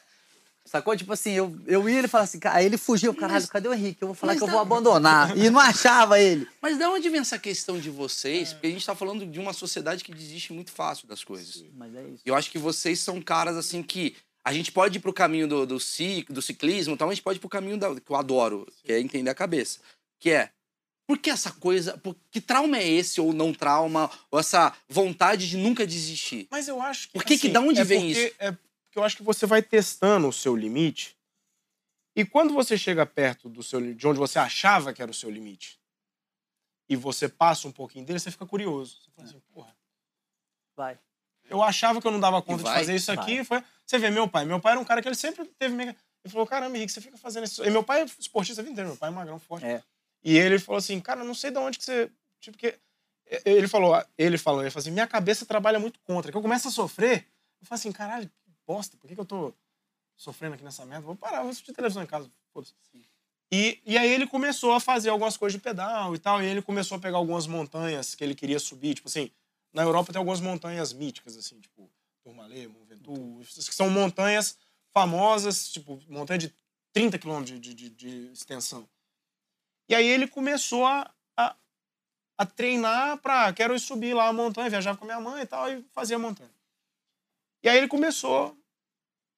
[0.66, 0.98] Sacou?
[0.98, 3.68] Tipo assim, eu, eu ia ele falava assim, cara, aí ele fugiu, caralho, Mas- cadê
[3.70, 4.02] o Henrique?
[4.02, 5.32] Eu vou falar que eu vou abandonar.
[5.38, 6.48] E não achava ele.
[6.62, 8.52] Mas de onde vem essa questão de vocês?
[8.52, 11.64] Porque a gente tá falando de uma sociedade que desiste muito fácil das coisas.
[11.76, 12.22] Mas é isso.
[12.26, 14.16] Eu acho que vocês são caras assim que.
[14.44, 17.38] A gente pode ir pro caminho do, do, cic, do ciclismo, então a gente pode
[17.38, 19.80] ir pro caminho da, que eu adoro, que é entender a cabeça.
[20.20, 20.50] Que é.
[21.08, 21.98] Por que essa coisa.
[21.98, 26.48] Por, que trauma é esse, ou não trauma, ou essa vontade de nunca desistir?
[26.52, 27.14] Mas eu acho que.
[27.14, 28.36] Por que que- assim, da onde é vem porque- isso?
[28.40, 28.56] É
[28.96, 31.18] porque eu acho que você vai testando o seu limite.
[32.16, 35.30] E quando você chega perto do seu, de onde você achava que era o seu
[35.30, 35.78] limite,
[36.88, 39.02] e você passa um pouquinho dele, você fica curioso.
[39.02, 39.76] Você fala assim, porra.
[40.78, 40.98] Vai.
[41.50, 42.78] Eu achava que eu não dava conta de vai?
[42.80, 43.44] fazer isso aqui.
[43.44, 43.62] Foi...
[43.86, 44.46] Você vê, meu pai.
[44.46, 45.94] Meu pai era um cara que ele sempre teve mega.
[46.24, 47.66] Ele falou, caramba, Henrique, você fica fazendo isso.
[47.66, 49.66] E meu pai é esportista a vida inteira, meu pai é magrão, forte.
[49.66, 49.84] É.
[50.24, 52.10] E ele falou assim, cara, não sei de onde que você.
[52.40, 52.80] Tipo, que.
[53.44, 56.32] Ele falou, ele falou, ele falou assim, minha cabeça trabalha muito contra.
[56.32, 57.28] Que eu começo a sofrer,
[57.62, 58.32] eu falo assim, caralho,
[58.66, 59.54] bosta, por que, que eu tô
[60.16, 61.06] sofrendo aqui nessa merda?
[61.06, 62.30] Vou parar, vou assistir televisão em casa.
[63.52, 66.62] E, e aí ele começou a fazer algumas coisas de pedal e tal, e ele
[66.62, 69.32] começou a pegar algumas montanhas que ele queria subir, tipo assim,
[69.74, 71.90] na Europa tem algumas montanhas míticas, assim, tipo,
[72.24, 74.58] Tourmalet, Mont Ventoux, que são montanhas
[74.94, 76.56] famosas, tipo, montanha de
[76.94, 78.88] 30 quilômetros de, de, de extensão.
[79.88, 81.56] E aí ele começou a, a,
[82.38, 85.70] a treinar pra, quero ir subir lá a montanha, viajava com minha mãe e tal,
[85.70, 86.50] e fazia a montanha.
[87.66, 88.56] E aí ele começou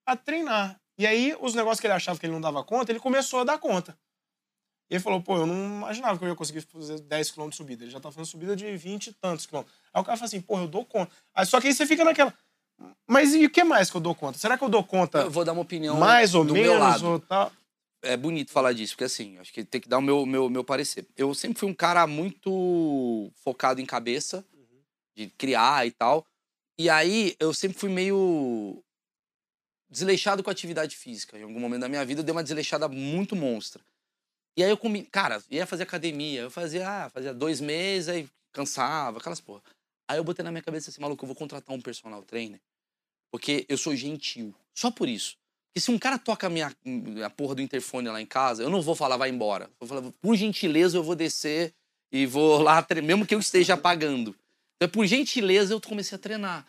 [0.06, 0.78] a treinar.
[1.00, 3.44] E aí os negócios que ele achava que ele não dava conta, ele começou a
[3.46, 3.98] dar conta.
[4.90, 7.56] E ele falou, pô, eu não imaginava que eu ia conseguir fazer 10 km de
[7.56, 7.84] subida.
[7.86, 9.76] Ele já tá fazendo subida de 20 e tantos quilômetros.
[9.94, 11.12] Aí o cara fala assim, pô, eu dou conta.
[11.34, 12.34] Aí, só que aí você fica naquela.
[13.08, 14.38] Mas e o que mais que eu dou conta?
[14.38, 16.70] Será que eu dou conta Eu vou dar uma opinião mais ou do menos?
[16.70, 17.08] meu lado.
[17.08, 17.52] Ou tal?
[18.02, 20.64] é bonito falar disso, porque assim, acho que tem que dar o meu, meu, meu
[20.64, 21.06] parecer.
[21.16, 24.46] Eu sempre fui um cara muito focado em cabeça,
[25.16, 26.26] de criar e tal.
[26.78, 28.84] E aí eu sempre fui meio
[29.90, 31.38] desleixado com a atividade física.
[31.38, 33.84] Em algum momento da minha vida eu dei uma desleixada muito monstra.
[34.56, 36.42] E aí eu comi, cara, ia fazer academia.
[36.42, 39.62] Eu fazia, ah, fazia dois meses, aí cansava, aquelas porra.
[40.08, 42.62] Aí eu botei na minha cabeça assim, maluco, eu vou contratar um personal trainer,
[43.32, 44.56] porque eu sou gentil.
[44.74, 45.36] Só por isso.
[45.68, 46.74] Porque se um cara toca a minha
[47.26, 49.66] a porra do interfone lá em casa, eu não vou falar, vai embora.
[49.80, 51.74] Eu vou falar, por gentileza, eu vou descer
[52.12, 54.36] e vou lá, mesmo que eu esteja pagando.
[54.78, 56.66] Então, por gentileza, eu comecei a treinar.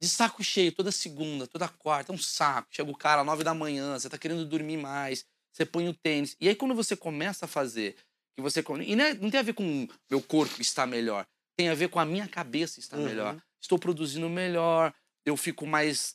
[0.00, 2.68] De saco cheio, toda segunda, toda quarta, é um saco.
[2.70, 6.36] Chega o cara nove da manhã, você tá querendo dormir mais, você põe o tênis.
[6.40, 7.96] E aí, quando você começa a fazer,
[8.36, 8.62] que você.
[8.86, 11.88] E não, é- não tem a ver com meu corpo estar melhor, tem a ver
[11.88, 13.04] com a minha cabeça estar Uhum.
[13.04, 13.42] melhor.
[13.60, 14.94] Estou produzindo melhor,
[15.26, 16.14] eu fico mais,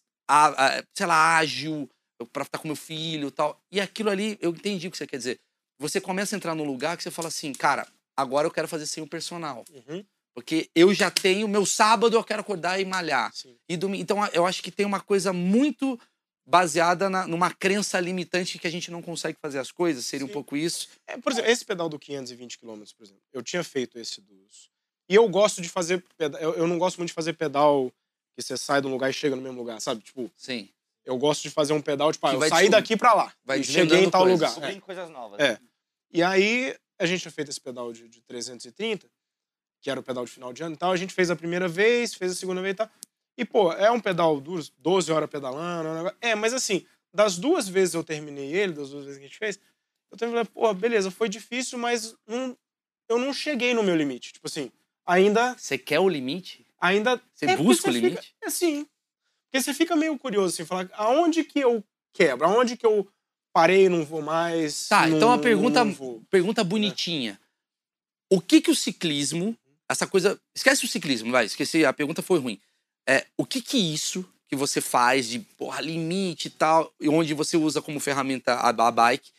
[0.96, 1.90] sei lá, ágil
[2.32, 3.62] para estar com meu filho e tal.
[3.70, 5.42] E aquilo ali, eu entendi o que você quer dizer.
[5.78, 7.86] Você começa a entrar num lugar que você fala assim, cara,
[8.16, 9.66] agora eu quero fazer sem o personal.
[9.70, 10.06] Uhum.
[10.34, 13.32] Porque eu já tenho, meu sábado eu quero acordar e malhar.
[13.34, 13.56] Sim.
[13.70, 14.02] E domingo.
[14.02, 16.00] Então eu acho que tem uma coisa muito
[16.46, 20.28] baseada na- numa crença limitante que a gente não consegue fazer as coisas, seria um
[20.30, 20.34] Sim.
[20.34, 20.90] pouco isso.
[21.08, 24.70] É, por exemplo, esse pedal do 520 km, por exemplo, eu tinha feito esse dos.
[25.08, 26.42] E eu gosto de fazer pedal.
[26.42, 27.92] Eu, eu não gosto muito de fazer pedal
[28.36, 30.02] que você sai de um lugar e chega no mesmo lugar, sabe?
[30.02, 30.68] Tipo, Sim.
[31.06, 33.34] eu gosto de fazer um pedal, tipo, ah, eu saí te- daqui pra lá.
[33.46, 34.56] vai e cheguei em tal coisas.
[34.56, 34.72] lugar.
[34.72, 34.80] É.
[34.82, 35.40] Coisas novas.
[35.40, 35.60] É.
[36.12, 39.08] E aí, a gente tinha feito esse pedal de, de 330,
[39.84, 40.92] que era o pedal de final de ano e tal.
[40.92, 42.90] A gente fez a primeira vez, fez a segunda vez e tal.
[43.38, 46.08] E, pô, é um pedal duro, 12 horas pedalando.
[46.22, 49.28] é É, mas assim, das duas vezes eu terminei ele, das duas vezes que a
[49.28, 49.60] gente fez,
[50.10, 52.58] eu terminei, pô, beleza, foi difícil, mas não-
[53.10, 54.32] eu não cheguei no meu limite.
[54.34, 54.72] Tipo assim,
[55.06, 55.54] ainda.
[55.58, 56.66] Você quer o limite?
[56.80, 58.36] ainda Você é busca o fica- limite?
[58.42, 58.86] é sim.
[59.52, 63.08] Porque você fica meio curioso, assim, falar aonde que eu quebro, aonde que eu
[63.54, 64.88] parei não vou mais.
[64.88, 65.82] Tá, não- então a pergunta,
[66.30, 67.40] pergunta bonitinha.
[68.32, 69.56] O que que o ciclismo,
[69.90, 72.60] essa coisa, esquece o ciclismo, vai, esqueci, a pergunta foi ruim.
[73.08, 77.34] É, o que que isso que você faz de, porra, limite e tal, e onde
[77.34, 79.32] você usa como ferramenta a, a bike,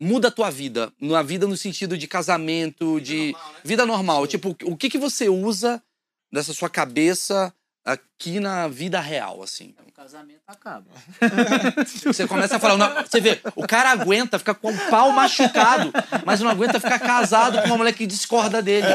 [0.00, 0.92] muda a tua vida?
[1.00, 4.26] Na vida no sentido de casamento, de vida normal.
[4.26, 5.82] Tipo, o que que você usa
[6.30, 7.52] dessa sua cabeça
[7.86, 9.72] aqui na vida real, assim?
[9.86, 10.84] O casamento acaba.
[12.04, 15.92] Você começa a falar, não, você vê, o cara aguenta ficar com o pau machucado,
[16.24, 18.86] mas não aguenta ficar casado com uma mulher que discorda dele.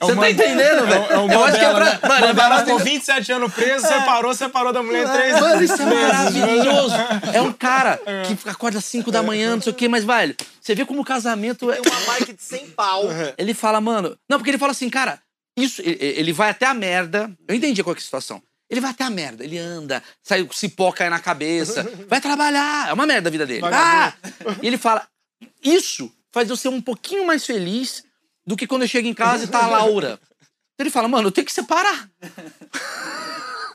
[0.00, 1.04] Você tá entendendo, velho?
[1.04, 1.84] É o Eu acho que é pra.
[1.84, 1.98] né?
[2.08, 5.80] Mano, é pra- ficou 27 anos preso, separou, separou da mulher em três Mano, isso
[5.80, 6.94] é maravilhoso.
[7.32, 10.34] É um cara que acorda às 5 da manhã, não sei o quê, mas, velho,
[10.60, 11.76] você vê como o casamento é.
[11.76, 13.04] Tem uma bike de 100 pau.
[13.36, 14.16] Ele fala, mano.
[14.28, 15.18] Não, porque ele fala assim, cara,
[15.62, 15.82] isso.
[15.84, 17.30] Ele vai até a merda.
[17.46, 18.42] Eu entendi qual que é a situação.
[18.70, 22.88] Ele vai até a merda, ele anda, sai o cipó cai na cabeça, vai trabalhar.
[22.88, 23.64] É uma merda a vida dele.
[23.64, 24.12] Ah!
[24.62, 25.08] E ele fala:
[25.62, 28.04] Isso faz eu ser um pouquinho mais feliz
[28.46, 30.18] do que quando eu chego em casa e tá a Laura.
[30.74, 32.08] Então ele fala, mano, eu tenho que separar.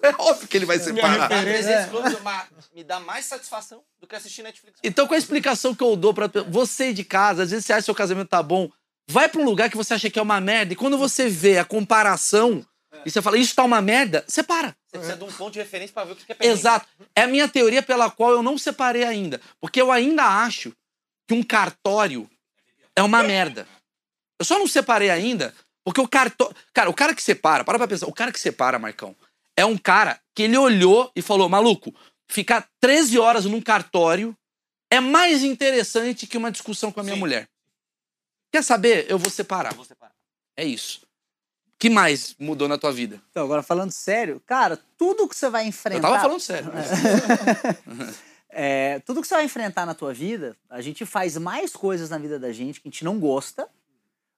[0.02, 1.30] É óbvio que ele vai Minha separar.
[1.30, 4.78] referência- 300 quilômetros ma- me dá mais satisfação do que assistir Netflix.
[4.84, 7.84] Então, com a explicação que eu dou pra você de casa, às vezes você acha
[7.84, 8.70] que seu casamento tá bom,
[9.10, 11.58] vai pra um lugar que você acha que é uma merda, e quando você vê
[11.58, 12.66] a comparação,
[13.06, 14.76] e você fala, isso tá uma merda, separa.
[14.88, 16.60] Você precisa de um ponto de referência pra ver o que é pendente.
[16.60, 16.88] Exato.
[17.16, 19.42] É a minha teoria pela qual eu não separei ainda.
[19.60, 20.72] Porque eu ainda acho
[21.28, 22.30] que um cartório
[22.96, 23.68] é uma merda.
[24.40, 26.56] Eu só não separei ainda porque o cartório.
[26.74, 29.16] Cara, o cara que separa, para pra pensar, o cara que separa, Marcão,
[29.58, 31.94] é um cara que ele olhou e falou: maluco,
[32.30, 34.36] ficar 13 horas num cartório
[34.92, 37.20] é mais interessante que uma discussão com a minha Sim.
[37.20, 37.48] mulher.
[38.54, 39.10] Quer saber?
[39.10, 39.74] Eu vou separar.
[39.74, 40.14] Vou separar.
[40.56, 41.08] É isso.
[41.66, 43.20] O que mais mudou na tua vida?
[43.32, 46.08] Então, agora falando sério, cara, tudo que você vai enfrentar.
[46.08, 46.72] Eu tava falando sério.
[48.56, 52.20] É, tudo que você vai enfrentar na tua vida, a gente faz mais coisas na
[52.20, 53.68] vida da gente que a gente não gosta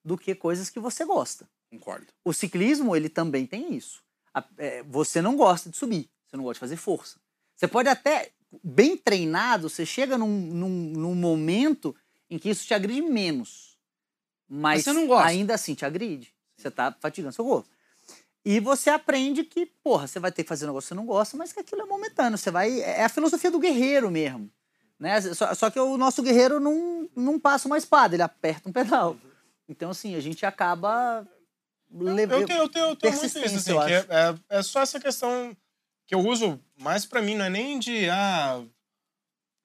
[0.05, 1.45] do que coisas que você gosta.
[1.69, 2.07] Concordo.
[2.23, 4.01] O ciclismo, ele também tem isso.
[4.57, 7.19] É, você não gosta de subir, você não gosta de fazer força.
[7.57, 8.31] Você pode até,
[8.63, 11.93] bem treinado, você chega num, num, num momento
[12.29, 13.74] em que isso te agride menos.
[14.47, 15.27] Mas, você não gosta.
[15.27, 16.33] ainda assim te agride.
[16.57, 17.67] Você tá fatigando seu corpo.
[18.43, 21.05] E você aprende que, porra, você vai ter que fazer um negócio que você não
[21.05, 22.37] gosta, mas que aquilo é momentâneo.
[22.37, 22.79] Você vai.
[22.81, 24.49] É a filosofia do guerreiro mesmo.
[24.99, 25.19] Né?
[25.33, 29.17] Só, só que o nosso guerreiro não, não passa uma espada, ele aperta um pedal.
[29.67, 31.27] Então, assim, a gente acaba.
[31.91, 34.61] leve- Eu tenho, eu tenho, eu tenho muito isso, assim, eu que é, é, é
[34.63, 35.57] só essa questão
[36.05, 38.63] que eu uso mais pra mim, não é nem de ah,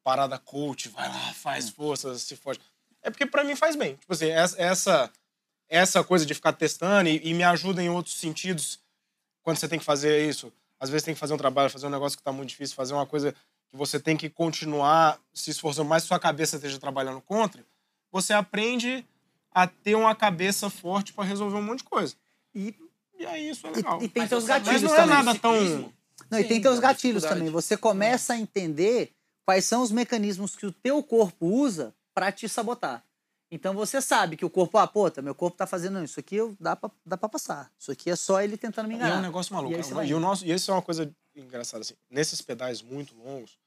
[0.02, 1.72] parada coach, vai lá, faz Hum.
[1.76, 2.60] força, se forte.
[3.03, 3.96] É porque pra mim faz bem.
[3.96, 5.11] Tipo assim, essa,
[5.68, 8.78] essa, coisa de ficar testando e, e me ajuda em outros sentidos
[9.42, 10.53] quando você tem que fazer isso.
[10.78, 12.94] Às vezes tem que fazer um trabalho, fazer um negócio que tá muito difícil, fazer
[12.94, 13.34] uma coisa
[13.68, 17.64] que você tem que continuar se esforçando, mais sua cabeça esteja trabalhando contra,
[18.11, 19.05] você aprende
[19.53, 22.14] a ter uma cabeça forte pra resolver um monte de coisa.
[22.55, 22.74] E,
[23.18, 24.03] E aí isso é e, legal.
[24.03, 25.24] e tem Mas seus você- mas gatilhos não é também.
[25.24, 25.92] nada tão-
[26.30, 27.48] Não, e Sim, tem teus gatilhos também.
[27.51, 29.12] Você começa a entender
[29.44, 33.02] quais são os mecanismos que o teu corpo usa pra te sabotar.
[33.50, 36.36] Então você sabe que o corpo, ah, pô, tá, meu corpo tá fazendo isso aqui,
[36.36, 37.72] eu, dá, pra, dá pra passar.
[37.78, 39.18] Isso aqui é só ele tentando me E é enganar.
[39.18, 39.74] um negócio maluco.
[39.74, 41.94] E vai E, o nosso, e isso é uma coisa engraçada, assim.
[42.10, 43.58] Nesses pedais muito longos,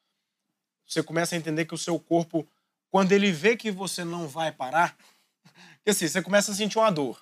[0.88, 2.48] você começa a entender que o seu corpo,
[2.92, 4.96] quando ele vê que você não vai parar,
[5.84, 7.20] que assim, você começa a sentir uma dor.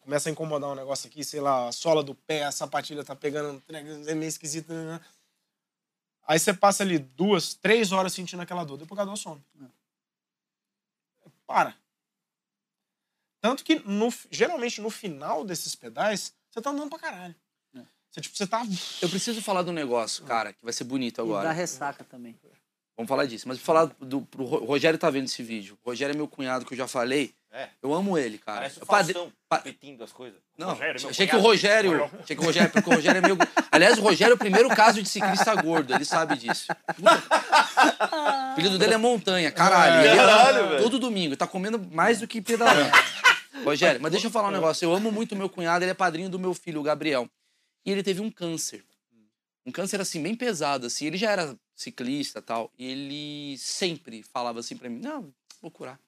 [0.00, 3.16] Começa a incomodar um negócio aqui, sei lá, a sola do pé, a sapatilha tá
[3.16, 3.60] pegando,
[4.06, 4.72] é meio esquisito.
[4.72, 5.00] né?
[6.28, 9.42] Aí você passa ali duas, três horas sentindo aquela dor, depois a dor some.
[11.48, 11.74] Para.
[13.40, 17.34] Tanto que, no, geralmente, no final desses pedais, você tá andando pra caralho.
[17.74, 17.80] É.
[18.10, 18.62] Você, tipo, você tá...
[19.00, 21.52] Eu preciso falar de um negócio, cara, que vai ser bonito E dá agora.
[21.52, 22.38] ressaca também.
[22.96, 23.46] Vamos falar disso.
[23.48, 24.22] Mas vou falar do.
[24.22, 25.78] Pro Ro- Rogério tá vendo esse vídeo.
[25.84, 27.32] O Rogério é meu cunhado, que eu já falei.
[27.50, 27.68] É.
[27.82, 28.58] Eu amo ele, cara.
[28.58, 30.38] Parece o Faustão pa- repetindo as coisas.
[30.56, 31.40] Não, Rogério, meu achei que o.
[31.40, 32.10] Rogério.
[32.22, 33.36] Achei que o Rogério, porque o Rogério é meu.
[33.72, 36.66] Aliás, o Rogério é o primeiro caso de ciclista gordo, ele sabe disso.
[36.70, 40.06] O apelido dele é montanha, caralho.
[40.06, 40.82] Ele Caralho, velho.
[40.82, 42.90] todo domingo, tá comendo mais do que pedalando.
[43.64, 44.84] Rogério, mas deixa eu falar um negócio.
[44.84, 47.28] Eu amo muito meu cunhado, ele é padrinho do meu filho, o Gabriel.
[47.84, 48.84] E ele teve um câncer.
[49.66, 51.06] Um câncer, assim, bem pesado, assim.
[51.06, 52.70] Ele já era ciclista e tal.
[52.78, 55.98] E ele sempre falava assim pra mim, não, vou curar.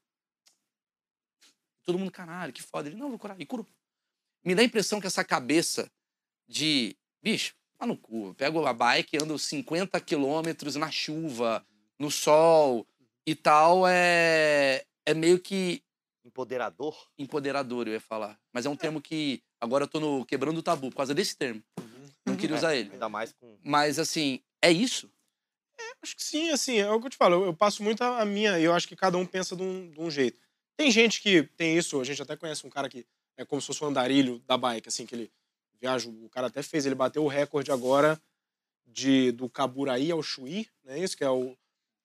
[1.90, 2.88] Todo mundo, caralho, que foda.
[2.88, 3.40] Ele, não, vou curar.
[3.40, 3.66] E curou.
[4.44, 5.90] Me dá a impressão que essa cabeça
[6.48, 8.28] de, bicho, tá no cu.
[8.28, 11.66] Eu pego a bike, ando 50 quilômetros na chuva,
[11.98, 12.86] no sol
[13.26, 15.82] e tal, é, é meio que
[16.24, 16.96] Empoderador.
[17.18, 18.38] empoderador, eu ia falar.
[18.52, 21.36] Mas é um termo que agora eu tô no, quebrando o tabu por causa desse
[21.36, 21.60] termo.
[22.24, 22.92] Não queria usar ele.
[22.92, 23.58] Ainda mais com.
[23.64, 25.10] Mas assim, é isso?
[26.00, 27.34] Acho que sim, assim, é o que eu te falo.
[27.34, 29.62] Eu, eu passo muito a, a minha, e eu acho que cada um pensa de
[29.62, 30.40] um, de um jeito.
[30.80, 33.04] Tem gente que tem isso, a gente até conhece um cara que
[33.36, 35.30] é como se fosse um andarilho da bike, assim, que ele
[35.78, 38.18] viaja, o cara até fez, ele bateu o recorde agora
[38.86, 40.98] de, do Caburaí ao Chuí, né?
[40.98, 41.54] Isso que é o,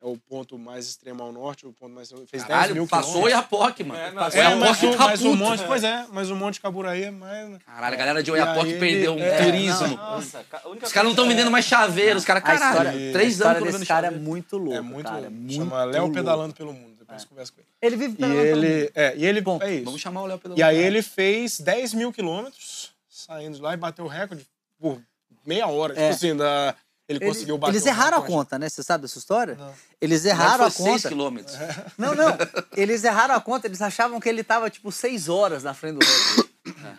[0.02, 2.10] é o ponto mais extremo ao norte, o ponto mais.
[2.28, 3.30] Fez 10 mil Caralho, passou.
[3.30, 3.98] Iapoque, mano.
[4.00, 5.38] É, não, passou É, mas, Oiapoque o, e tá mas o puto.
[5.38, 7.58] monte, pois é, mas o monte Caburaí é mais.
[7.64, 9.88] Caralho, a galera de Oiapoque perdeu um ele- é, turismo.
[9.96, 12.24] Nossa, ca- a única Os caras não estão vendendo mais chaveiros.
[12.24, 14.30] Os caras, A história, caralho, a três a história anos desse cara é chaveiro.
[14.30, 15.10] muito louco, é muito.
[15.10, 15.26] cara.
[15.28, 16.14] É muito chama Léo louco.
[16.16, 16.95] Pedalando pelo Mundo.
[17.06, 17.68] Depois você conversa com ele.
[17.82, 18.92] Ele vive E pedalando pelo ele.
[18.96, 19.42] É, e ele.
[19.42, 19.64] Ponto.
[19.64, 19.86] É isso.
[19.86, 23.74] Vamos chamar o Léo pelo E aí ele fez 10 mil quilômetros saindo de lá
[23.74, 24.46] e bateu o recorde
[24.80, 25.02] por
[25.46, 25.94] meia hora.
[25.94, 25.96] É.
[26.12, 26.76] Tipo assim, da...
[27.08, 28.68] ele Ele- conseguiu bater eles o erraram a conta, né?
[28.70, 29.56] Você sabe dessa história?
[29.56, 29.74] Não.
[30.02, 31.10] Eles erraram a foi 6 conta.
[31.10, 31.56] quilômetros.
[31.98, 32.38] Não, não.
[32.76, 36.06] Eles erraram a conta, eles achavam que ele tava, tipo, seis horas na frente do
[36.06, 36.56] recorde.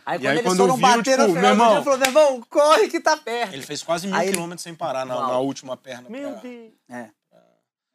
[0.06, 1.84] Aí quando aí, eles quando foram viram, bater no tipo, final do dia, irmão- ele
[1.84, 3.52] falou, meu irmão, corre que tá perto.
[3.52, 6.08] Ele fez quase mil Aí quilômetros sem parar na, na última perna.
[6.08, 6.72] Meu pra- Deus.
[6.88, 7.08] É.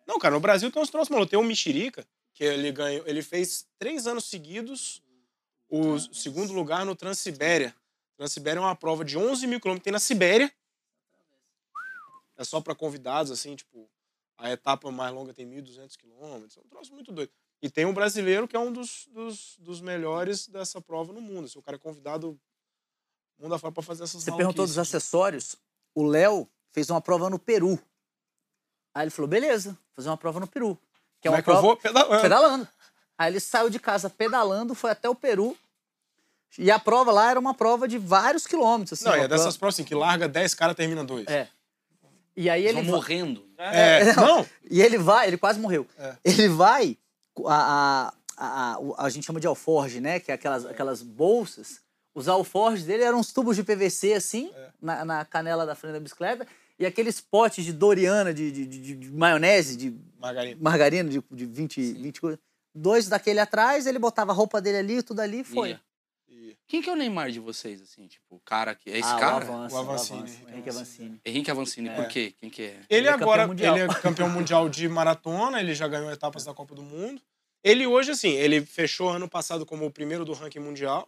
[0.08, 1.30] Não, cara, no Brasil tem uns troços malucos.
[1.30, 3.06] Tem o Mexerica, que ele ganhou.
[3.08, 5.02] Ele fez três anos seguidos
[5.70, 7.74] o segundo lugar no Transibéria.
[8.18, 9.84] Transibéria é uma prova de 11 mil quilômetros.
[9.84, 10.52] Tem na Sibéria.
[12.38, 13.90] é só para convidados, assim, tipo,
[14.38, 16.58] a etapa mais longa tem 1.200 quilômetros.
[16.58, 17.32] É um troço muito doido.
[17.62, 21.48] E tem um brasileiro que é um dos, dos, dos melhores dessa prova no mundo.
[21.48, 22.40] Se o cara é convidado
[23.42, 25.56] mundo afora para fazer essas Você perguntou dos acessórios.
[25.96, 27.80] O Léo fez uma prova no Peru.
[28.94, 30.78] Aí ele falou: beleza, vou fazer uma prova no Peru.
[31.22, 31.78] Que é Como uma é que eu prova vou?
[31.78, 32.22] Pedalando.
[32.22, 32.68] pedalando.
[33.18, 35.56] Aí ele saiu de casa pedalando, foi até o Peru.
[36.58, 39.00] E a prova lá era uma prova de vários quilômetros.
[39.00, 41.28] Assim, Não, é dessas prova- provas assim, que larga 10, cara termina 2.
[41.28, 41.48] É.
[42.36, 42.88] E aí Eles ele.
[42.90, 43.46] vão morrendo.
[43.58, 44.46] É, não.
[44.70, 45.88] E ele vai, ele quase morreu.
[45.98, 46.16] É.
[46.26, 46.98] Ele vai,
[47.46, 50.20] a, a, a, a gente chama de alforge, né?
[50.20, 51.80] Que é aquelas, aquelas bolsas.
[52.14, 54.70] Os alforges dele eram uns tubos de PVC, assim, É.
[54.82, 56.46] na, na canela da frente da bicicleta.
[56.82, 60.58] E aqueles potes de Doriana, de, de, de- de maionese, de Margarina.
[60.60, 62.40] margarina, de, de 20, 20 coisas.
[62.74, 65.70] Dois daquele atrás, ele botava a roupa dele ali, tudo ali e foi.
[65.70, 65.82] Ia.
[66.68, 68.08] Quem que é o Neymar de vocês, assim?
[68.08, 68.90] Tipo, o cara que.
[68.90, 69.46] É esse Ah, cara?
[69.46, 70.70] O Avancini, o Avanço, Henrique Avancini.
[70.70, 71.22] Avancini.
[71.26, 71.96] Henrique Avancini, É.
[71.96, 72.34] por quê?
[72.40, 72.66] Quem que é?
[72.66, 76.54] Ele, Ele é agora, ele é campeão mundial de maratona, ele já ganhou etapas da
[76.54, 77.22] Copa do Mundo.
[77.64, 81.08] Ele hoje, assim, ele fechou ano passado como o primeiro do ranking mundial.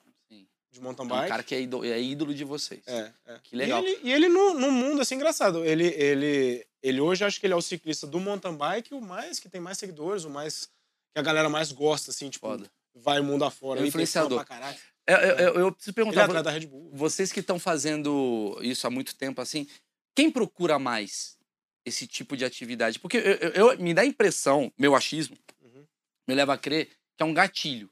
[0.73, 1.27] De mountain É um bike.
[1.29, 2.81] cara que é ídolo, é ídolo de vocês.
[2.87, 3.39] É, é.
[3.43, 3.83] Que legal.
[3.83, 5.63] E ele, e ele no, no mundo, assim, engraçado.
[5.63, 9.39] Ele, ele, ele hoje, acho que ele é o ciclista do mountain bike, o mais
[9.39, 10.65] que tem mais seguidores, o mais
[11.13, 12.69] que a galera mais gosta, assim, tipo, Foda.
[12.95, 13.81] vai mundo afora.
[13.81, 14.39] É influenciador.
[14.43, 14.77] pra caralho.
[15.05, 16.89] Eu, eu- eu- preciso Ele é perguntar, da Red Bull.
[16.93, 19.67] vocês que estão fazendo isso há muito tempo, assim,
[20.15, 21.37] quem procura mais
[21.85, 22.97] esse tipo de atividade?
[22.99, 25.85] Porque eu, eu- eu- me dá a impressão, meu achismo, Uhum.
[26.27, 27.91] me leva a crer que é um gatilho.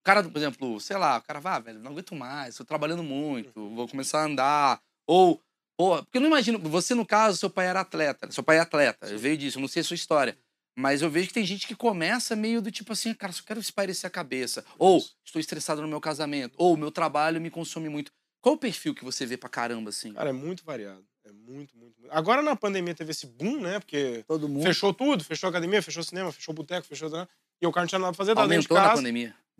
[0.00, 2.64] O cara, por exemplo, sei lá, o cara vai, ah, velho, não aguento mais, tô
[2.64, 3.74] trabalhando muito, Uhum.
[3.74, 4.80] vou começar a andar.
[5.06, 5.40] Ou,
[5.76, 8.60] pô, porque eu não imagino, você no caso, seu pai era atleta, seu pai é
[8.60, 10.38] atleta, veio disso, eu não sei a sua história.
[10.78, 13.60] Mas eu vejo que tem gente que começa meio do tipo assim, cara, só quero
[13.60, 14.64] espairecer a cabeça.
[14.78, 15.14] Ou Isso.
[15.26, 16.54] estou estressado no meu casamento.
[16.56, 18.10] Ou meu trabalho me consome muito.
[18.40, 20.14] Qual o perfil que você vê pra caramba, assim?
[20.14, 21.04] Cara, é muito variado.
[21.26, 22.10] É muito, muito, muito.
[22.10, 23.78] Agora na pandemia teve esse boom, né?
[23.80, 24.62] Porque Todo mundo.
[24.62, 27.10] fechou tudo, fechou a academia, fechou o cinema, fechou o boteco, fechou.
[27.10, 27.28] né?
[27.60, 29.02] E o cara não tinha nada pra fazer, tava dentro de Aumentou na casa.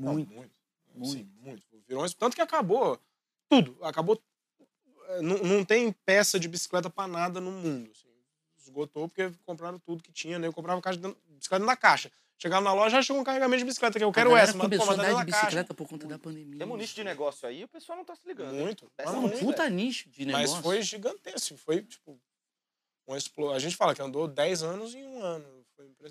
[0.01, 0.27] Pandemia.
[0.27, 0.35] Não, Muito.
[0.35, 0.53] muito.
[1.17, 1.31] muito.
[1.41, 1.85] Muito.
[1.89, 2.09] Virou um...
[2.09, 2.99] Tanto que acabou
[3.49, 3.77] tudo.
[3.83, 4.21] Acabou.
[5.09, 7.91] é, Não, não tem peça de bicicleta pra nada no mundo.
[7.91, 8.09] assim.
[8.59, 10.47] Esgotou porque compraram tudo que tinha, né?
[10.47, 12.11] Eu comprava caixa de bicicleta na caixa.
[12.39, 14.63] Chegava na loja, já chegou um carregamento de bicicleta, que eu quero essa, mas pô,
[14.63, 15.47] começou mas a andar dentro de da caixa.
[15.47, 16.59] bicicleta por conta da pandemia.
[16.59, 18.55] Tem um nicho de negócio aí, o pessoal não tá se ligando.
[18.55, 18.91] Muito.
[18.97, 19.39] É mas um muito.
[19.41, 20.55] puta nicho de negócio.
[20.55, 21.57] Mas foi gigantesco.
[21.59, 22.19] Foi, tipo,
[23.07, 23.51] uma explo...
[23.51, 25.60] A gente fala que andou 10 anos em um ano.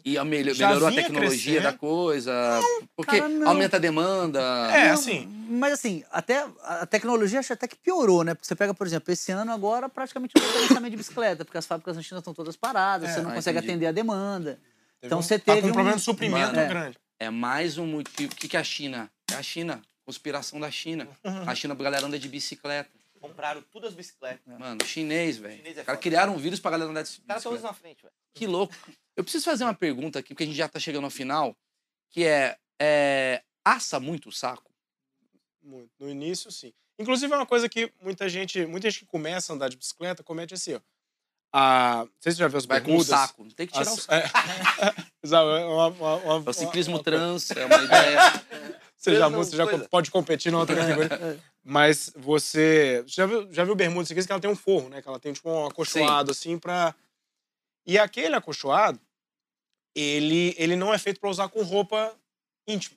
[0.05, 1.71] E a melho- Já melhorou a tecnologia crescendo.
[1.71, 2.59] da coisa.
[2.95, 3.49] porque cara, não.
[3.49, 4.39] aumenta a demanda.
[4.71, 5.25] É, Não, assim.
[5.49, 8.33] Mas assim, até a tecnologia acho até que piorou, né?
[8.35, 11.57] Porque você pega, por exemplo, esse ano agora praticamente não tem lançamento de bicicleta, porque
[11.57, 13.13] as fábricas na China estão todas paradas, É.
[13.13, 13.71] você não Ah, consegue entendi.
[13.71, 14.51] atender a demanda.
[15.01, 16.67] Teve Então um- você tá teve com um um- problema de suprimento Mano, é.
[16.67, 16.97] grande.
[17.19, 18.31] É mais um motivo.
[18.31, 19.09] O que, que é a China?
[19.31, 19.81] É a China.
[20.05, 21.07] Conspiração da China.
[21.23, 21.43] Uhum.
[21.49, 22.89] A China, a galera anda de bicicleta.
[23.21, 24.39] Compraram todas as bicicletas.
[24.45, 25.55] Mano, chinês, velho.
[25.55, 25.97] É Os caras foda.
[25.97, 27.67] criaram um vírus pra galera andar de Os caras estão bicicleta.
[27.67, 28.13] na frente, velho.
[28.33, 28.73] Que louco.
[29.15, 31.55] Eu preciso fazer uma pergunta aqui, porque a gente já tá chegando ao final,
[32.09, 34.71] que é, é assa muito o saco?
[35.61, 35.91] Muito.
[35.99, 36.73] No início, sim.
[36.97, 40.23] Inclusive, é uma coisa que muita gente, muita gente que começa a andar de bicicleta
[40.23, 40.79] comete assim, ó.
[41.51, 43.07] A, não sei se você já viu as Vai com o bermudas.
[43.07, 43.43] saco.
[43.55, 44.13] Tem que tirar As- o saco.
[44.13, 44.21] é,
[45.23, 48.19] Exato, é uma- uma- uma- É o ciclismo uma- trans, é uma ideia.
[48.95, 49.89] Você já, você já coisa.
[49.89, 50.75] pode competir na outra
[51.09, 51.43] categoria.
[51.63, 53.03] Mas você.
[53.07, 55.01] Já viu, já viu bermuda ciclista que ela tem um forro, né?
[55.01, 56.93] Que ela tem tipo um acolchoado assim pra.
[57.89, 58.99] E aquele acolchoado,
[59.95, 62.15] ele, ele não é feito pra usar com roupa
[62.67, 62.95] íntima.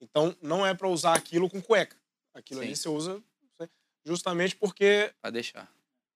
[0.00, 1.96] Então não é pra usar aquilo com cueca.
[2.32, 2.66] Aquilo Sim.
[2.66, 3.20] ali você usa
[3.58, 3.68] né,
[4.04, 5.68] justamente porque, Vai deixar.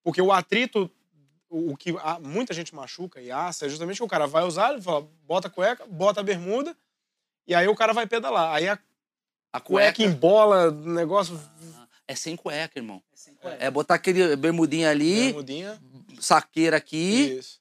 [0.05, 0.89] porque o atrito,
[1.49, 1.93] o, que
[2.23, 5.49] muita gente machuca e assa, é justamente que o cara vai usar, ele fala, bota
[5.49, 6.77] a cueca, bota a bermuda,
[7.45, 8.55] e aí o cara vai pedalar.
[8.55, 8.79] Aí a
[9.53, 11.35] A cueca cueca embola, o negócio.
[12.09, 13.01] É sem cueca, irmão.
[13.61, 15.79] É botar aquele bermudinho ali, Bermudinha.
[16.19, 17.37] saqueira aqui.
[17.39, 17.59] Isso.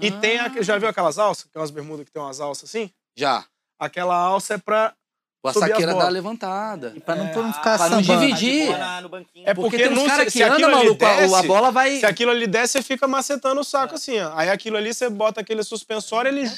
[0.00, 0.38] E tem.
[0.38, 0.52] Ah.
[0.54, 1.46] A, já viu aquelas alças?
[1.48, 2.90] Aquelas bermudas que tem umas alças assim?
[3.16, 3.44] Já.
[3.78, 4.94] Aquela alça é pra.
[5.44, 6.92] As saqueira dá levantada.
[6.94, 8.26] E pra não, É, pra não ficar pra não sambando.
[8.26, 8.68] dividir.
[8.76, 8.98] Na-.
[8.98, 11.20] É Porque, porque tem uns não- caras se que andam, aquilo ali maluco, a- a
[11.20, 11.96] desce- bola vai...
[12.00, 14.32] Se aquilo ali desce, você fica macetando o saco assim, ó.
[14.36, 16.50] Aí aquilo ali você bota aquele suspensório, ele.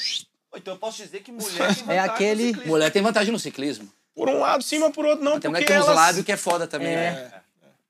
[0.55, 2.53] Então eu posso dizer que mulher tem vantagem É aquele-.
[2.67, 3.87] Mulher tem vantagem no ciclismo.
[4.15, 5.39] Por um lado, cima, por outro, não.
[5.39, 5.95] Tem porque que tem uns elas...
[5.95, 7.11] lábios que é foda também, É.
[7.11, 7.31] né?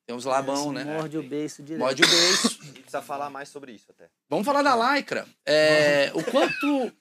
[0.06, 0.84] Tem uns labão, né?
[0.84, 1.80] Morde o beiço direto.
[1.80, 2.60] Morde o beijo.
[2.64, 4.08] E precisa falar mais sobre isso até.
[4.30, 5.26] Vamos falar da lycra.
[5.46, 6.92] É, o quanto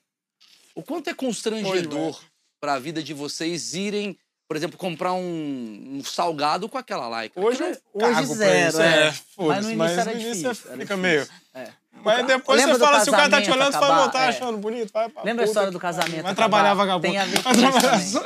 [0.75, 2.19] o quanto é constrangedor
[2.59, 4.17] para a vida de vocês irem,
[4.47, 7.43] por exemplo, comprar um, um salgado com aquela lycra?
[7.43, 9.07] Hoje eu Hoje zero, isso, é.
[9.07, 9.13] é.
[9.37, 10.97] Mas no mas início no era início difícil, você era fica difícil.
[10.97, 11.27] meio.
[11.53, 11.67] É.
[12.03, 14.01] Mas depois Lembra você fala, se o cara tá te olhando, você fala, acabar?
[14.05, 14.27] não, tá É.
[14.29, 16.21] achando bonito, vai pra Lembra a história do casamento?
[16.23, 16.35] Vai acabar?
[16.35, 17.07] trabalhar vagabundo.
[17.07, 18.23] Tem a ver com Vai isso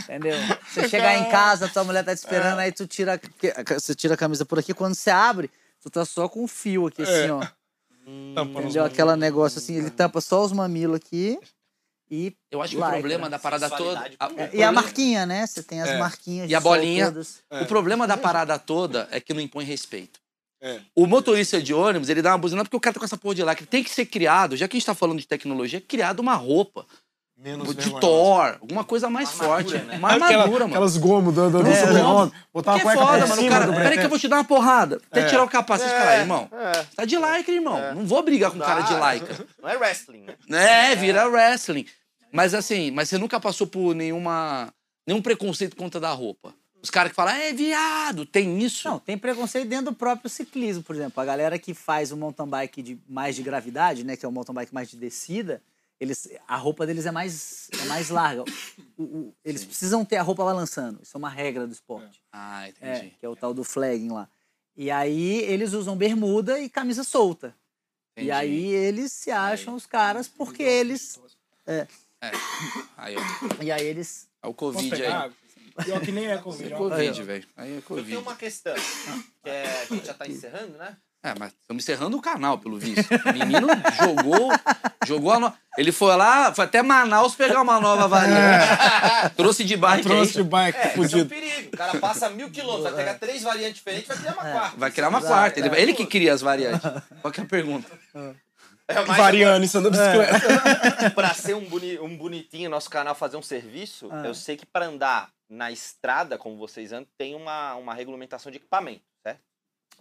[0.00, 0.36] Entendeu?
[0.68, 2.64] Você chegar em casa, tua mulher tá te esperando, É.
[2.64, 3.20] aí tu tira,
[3.78, 6.86] você tira a camisa por aqui, quando você abre, tu tá só com um fio
[6.86, 7.32] aqui, assim, É.
[7.32, 7.40] ó.
[8.34, 8.84] Tampando os Entendeu?
[8.84, 11.38] Aquela negócio assim, ele tampa só os mamilos aqui
[12.10, 12.34] e.
[12.50, 14.00] Eu acho que o problema da parada toda.
[14.00, 15.46] A- É, e a problema- marquinha, né?
[15.46, 15.98] Você tem as É.
[15.98, 17.12] marquinhas E a bolinha.
[17.50, 17.62] É.
[17.62, 20.18] O problema da parada toda é que não impõe respeito.
[20.60, 20.80] É.
[20.96, 23.34] O motorista de ônibus, ele dá uma buzina porque o cara tá com essa porra
[23.34, 23.66] de lacre.
[23.66, 26.86] Tem que ser criado, já que a gente tá falando de tecnologia, criado uma roupa
[27.38, 27.90] Menos de.
[28.00, 29.86] Thor, alguma coisa mais Armadura, forte.
[29.86, 29.96] né?
[29.98, 30.74] Mais Aquela- madura, mano.
[30.74, 33.48] Aquelas gomos do, do, do É, Superman, botar uma cueca foda, por mano.
[33.48, 35.00] Cara, peraí que eu vou te dar uma porrada.
[35.10, 35.26] Até É.
[35.26, 36.48] tirar o capacete, É, cara, irmão.
[36.52, 36.84] é.
[36.96, 37.78] Tá de lycra, irmão.
[37.78, 37.94] É.
[37.94, 39.46] Não vou brigar com cara de lycra.
[39.62, 40.92] Não é wrestling, né?
[40.92, 41.86] É, vira wrestling.
[42.32, 44.72] Mas assim, mas você nunca passou por nenhuma
[45.06, 46.52] nenhum preconceito contra da roupa.
[46.82, 48.86] Os caras que falam, é viado, tem isso?
[48.88, 51.20] Não, tem preconceito dentro do próprio ciclismo, por exemplo.
[51.20, 54.16] A galera que faz o mountain bike de mais de gravidade, né?
[54.16, 55.60] Que é o mountain bike mais de descida,
[56.00, 58.44] eles, a roupa deles é mais, é mais larga.
[58.96, 61.00] O- o- eles precisam ter a roupa balançando.
[61.02, 62.22] Isso é uma regra do esporte.
[62.32, 63.14] Ah, É, entendi.
[63.18, 64.28] que é o tal do flagging lá.
[64.76, 67.54] E aí eles usam bermuda e camisa solta.
[68.12, 68.28] entendi.
[68.28, 71.18] E aí eles se acham os caras porque eles.
[72.96, 73.62] Aí, ó.
[73.62, 74.28] E aí eles.
[74.42, 75.32] É o Covid aí.
[75.84, 76.72] Pior que nem é É Covid.
[76.72, 76.78] o ó.
[76.90, 77.48] Covid, velho.
[77.56, 78.08] Aí é Eu Covid.
[78.08, 78.74] tenho uma questão,
[79.44, 80.96] que é, a gente já tá encerrando, né?
[81.22, 83.08] É, mas estamos encerrando o canal, pelo visto.
[83.12, 83.66] O menino
[84.00, 84.50] jogou,
[85.04, 85.52] jogou a no...
[85.76, 89.34] Ele foi lá, foi até Manaus pegar uma nova variante.
[89.36, 91.28] Trouxe de bike Trouxe de bike, É, isso é um fudido.
[91.28, 91.68] perigo.
[91.74, 94.76] O cara passa mil quilômetros, vai pegar três variantes diferentes, vai criar uma quarta.
[94.76, 95.60] Vai criar uma Exato, quarta.
[95.60, 95.80] Ele, é.
[95.82, 96.88] ele que cria as variantes.
[97.20, 97.88] Qual que é a pergunta?
[98.86, 101.10] É, mas Variando cima da bicicleta.
[101.10, 104.22] pra ser um, boni- um bonitinho nosso canal fazer um serviço, Ah.
[104.24, 108.56] eu sei que pra andar na estrada, como vocês andam, tem uma, uma regulamentação de
[108.56, 109.40] equipamento, certo?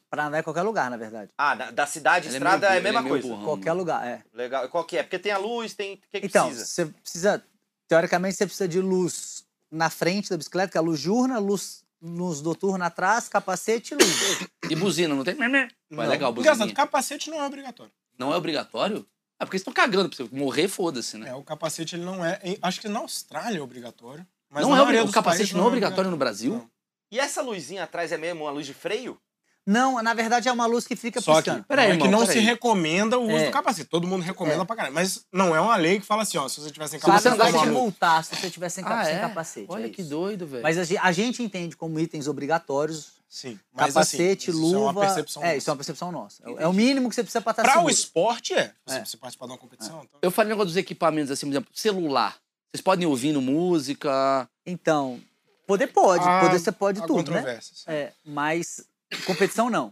[0.10, 1.30] Pra andar em qualquer lugar, na verdade.
[1.38, 3.28] Ah, da, da cidade, Ele é estrada meio- é a mesma ele é coisa.
[3.28, 3.44] burrão.
[3.44, 3.80] Qualquer mano.
[3.80, 4.24] lugar, é.
[4.34, 4.66] Legal.
[4.66, 5.04] E Qual que é?
[5.04, 5.96] Porque tem a luz, tem.
[5.96, 6.66] O que, que Então, precisa?
[6.66, 7.44] você precisa.
[7.90, 11.84] Teoricamente, você precisa de luz na frente da bicicleta, que é a luz diurna, luz,
[12.02, 14.48] luz noturna atrás, capacete e luz.
[14.70, 15.36] E buzina, não tem?
[15.36, 16.08] Mas é Não.
[16.08, 16.76] legal, Engraçado, buzininha.
[16.76, 17.92] capacete não é obrigatório.
[18.18, 19.06] Não é obrigatório?
[19.40, 21.30] Ah, porque eles estão cagando pra você morrer, foda-se, né?
[21.30, 22.40] É, o capacete ele não é.
[22.62, 24.26] Acho que na Austrália é obrigatório.
[24.50, 26.54] Mas não é maioria obri- o capacete não é obrigatório no Brasil?
[26.54, 26.70] Não.
[27.12, 29.18] E essa luzinha atrás é mesmo uma luz de freio?
[29.70, 31.66] Não, na verdade é uma luz que fica Só que, piscando.
[31.66, 32.38] Peraí, não é irmão, que não peraí.
[32.38, 33.46] se recomenda o uso É.
[33.48, 33.90] do capacete.
[33.90, 34.66] Todo mundo recomenda É.
[34.66, 34.96] pra caralho.
[34.96, 37.20] Mas não é uma lei que fala assim, ó, se você tiver sem O cara
[37.20, 37.84] você capacete, não toma te de multa.
[37.84, 39.20] multar se você tiver sem, cap- Ah, sem é?
[39.20, 39.66] capacete.
[39.70, 40.64] Olha é que doido, velho.
[40.64, 43.60] Mas a gen- a gente entende como itens obrigatórios Sim.
[43.74, 44.70] Mas, capacete, assim, luva.
[44.70, 45.58] Isso é uma percepção é, nossa.
[45.58, 46.44] isso é uma percepção nossa.
[46.46, 47.94] É o- É o mínimo que você precisa pra estar Pra o seguro.
[47.94, 48.72] esporte, é.
[48.88, 49.04] Se É.
[49.06, 50.20] você participar de uma competição, então...
[50.22, 52.38] Eu falei um negócio dos equipamentos, assim, por exemplo, celular.
[52.72, 54.48] Vocês podem ir ouvindo música.
[54.66, 55.20] Então,
[55.68, 57.38] poder pode, Há- poder você pode há tudo, né?
[57.40, 57.84] controvérsias.
[57.86, 58.82] É, mas
[59.26, 59.90] competição não.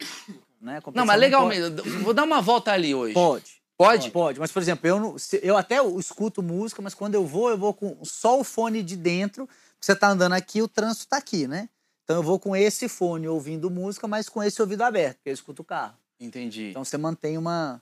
[0.61, 0.81] Né?
[0.81, 1.75] Competição Não, mas legal mesmo.
[2.01, 3.13] Vou dar uma volta ali hoje.
[3.13, 3.61] Pode.
[3.77, 4.09] Pode?
[4.09, 7.73] Pode, mas por exemplo, eu, eu até escuto música, mas quando eu vou, eu vou
[7.73, 9.49] com só o fone de dentro.
[9.81, 11.67] Você tá andando aqui, o trânsito tá aqui, né?
[12.03, 15.33] Então eu vou com esse fone ouvindo música, mas com esse ouvido aberto, porque eu
[15.33, 15.97] escuto o carro.
[16.19, 16.69] Entendi.
[16.69, 17.81] Então você mantém uma.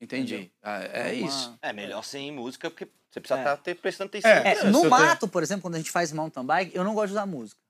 [0.00, 0.50] Entendi.
[0.62, 1.58] Ah, é uma- isso.
[1.60, 3.42] É melhor sem música, porque você precisa É.
[3.42, 4.30] estar ter, prestando atenção.
[4.30, 7.08] É, É, no mato, por exemplo, quando a gente faz mountain bike, eu não gosto
[7.08, 7.60] de usar música.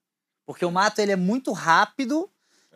[0.46, 2.30] Porque o mato ele é muito rápido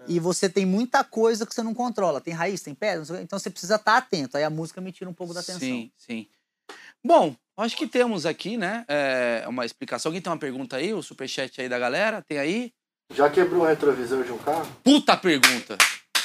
[0.06, 2.20] e você tem muita coisa que você não controla.
[2.20, 4.36] Tem raiz, tem pedra, não então você precisa estar atento.
[4.36, 5.60] Aí a música me tira um pouco da atenção.
[5.60, 6.26] Sim, sim.
[7.04, 10.10] Bom, acho que temos aqui, né, é, uma explicação.
[10.10, 10.94] Alguém tem uma pergunta aí?
[10.94, 12.22] O superchat aí da galera?
[12.22, 12.72] Tem aí?
[13.14, 14.66] Já quebrou o retrovisor de um carro?
[14.82, 15.76] Puta pergunta.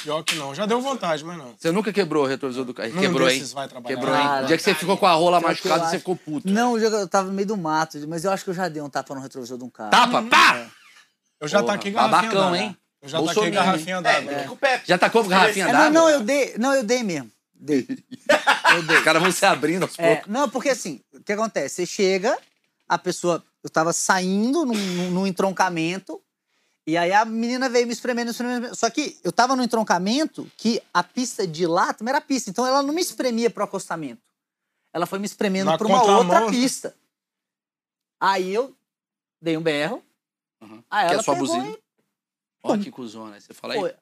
[0.02, 0.54] Pior que não.
[0.54, 1.54] Já deu vontade, mas não.
[1.58, 2.88] Você nunca quebrou o retrovisor do carro?
[2.90, 3.42] Nenhum Quebrou, hein?
[3.52, 3.96] vai trabalhar.
[3.96, 4.22] Quebrou, hein?
[4.22, 6.48] Cara, O dia que você ficou com a rola machucada, você ficou puto.
[6.48, 8.54] Não, o dia que eu tava no meio do mato, mas eu acho que eu
[8.54, 9.90] já dei um tapa no retrovisor de um carro.
[9.90, 10.70] Tapa, pá!
[11.40, 12.58] Eu já Porra, taquei garrafinha babacão, d'água.
[12.58, 12.76] hein?
[13.00, 14.52] Eu já taquei garrafinha É, d'água.
[14.52, 14.82] o pé.
[14.84, 15.90] Já tacou com garrafinha É, d'água?
[15.90, 16.54] não, não, eu dei.
[16.58, 17.30] Não, eu dei mesmo.
[17.54, 17.86] Dei.
[18.74, 18.98] Eu dei.
[18.98, 20.30] Os caras vão se abrindo aos É, poucos.
[20.32, 21.76] não, porque assim, o que acontece?
[21.76, 22.38] Você chega,
[22.88, 23.42] a pessoa.
[23.64, 26.22] Eu tava saindo num, num- num entroncamento,
[26.86, 28.76] e aí a menina veio me espremendo, me espremendo.
[28.76, 32.64] Só que eu tava no entroncamento que a pista de lá também era pista, então
[32.66, 34.22] ela não me espremia pro acostamento.
[34.92, 36.94] Ela foi me espremendo Na pra uma outra pista.
[38.20, 38.74] Aí eu
[39.42, 40.02] dei um berro.
[40.60, 40.82] Uhum.
[40.90, 41.68] Aí Que é ela a sua pegou buzina?
[41.74, 41.78] e
[42.72, 43.34] Olha que cuzona.
[43.36, 43.80] Aí você fala aí.
[43.80, 43.94] foi.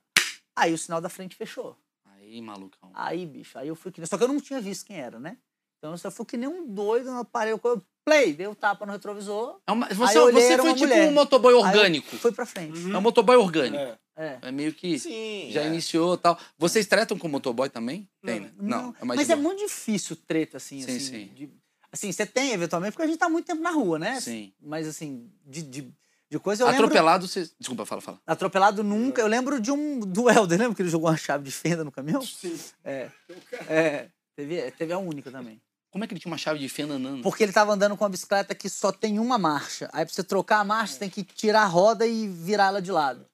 [0.57, 1.77] Aí o sinal da frente fechou.
[2.05, 2.91] Aí, malucão.
[2.95, 4.07] Aí, bicho, aí eu fui que nem...
[4.07, 5.37] Só que eu não tinha visto quem era, né?
[5.79, 7.61] Então eu só fui que nem um doido, eu parei, eu
[8.05, 10.77] play, dei o tapa no retrovisor, É uma- você eu olhei, você era foi uma
[10.77, 11.09] tipo mulher.
[11.09, 12.17] um motoboy orgânico.
[12.17, 12.79] fui pra frente.
[12.91, 13.77] É um motoboy orgânico.
[13.77, 13.99] É.
[14.19, 14.39] É.
[14.43, 15.49] É meio que Sim.
[15.51, 15.67] já é.
[15.67, 16.39] iniciou e tal.
[16.57, 18.09] Vocês tretam com motoboy também?
[18.25, 18.53] Tem, né?
[18.57, 21.01] Não, é mais mas é muito difícil treta, assim, Sim, assim.
[21.01, 21.31] sim.
[21.35, 21.51] de-
[21.93, 24.19] assim, você tem, eventualmente, porque a gente tá muito tempo na rua, né?
[24.21, 24.55] Sim.
[24.59, 25.93] Mas, assim, de, de,
[26.31, 26.85] de coisa eu lembro...
[26.87, 27.49] Atropelado, você...
[27.59, 28.21] Desculpa, fala, fala.
[28.27, 29.21] Atropelado nunca.
[29.21, 31.93] Eu lembro de um do Helder, lembra que ele jogou uma chave de fenda no
[31.93, 32.23] caminhão?
[32.23, 32.59] Sim.
[32.85, 33.11] É.
[33.69, 34.11] É.
[34.35, 35.61] Teve, teve a única também.
[35.91, 37.23] Como é que ele tinha uma chave de fenda andando?
[37.23, 39.89] Porque ele tava andando com uma bicicleta que só tem uma marcha.
[39.95, 42.83] Aí pra você trocar a marcha, você tem que tirar a roda e virar ela
[42.83, 43.27] de lado.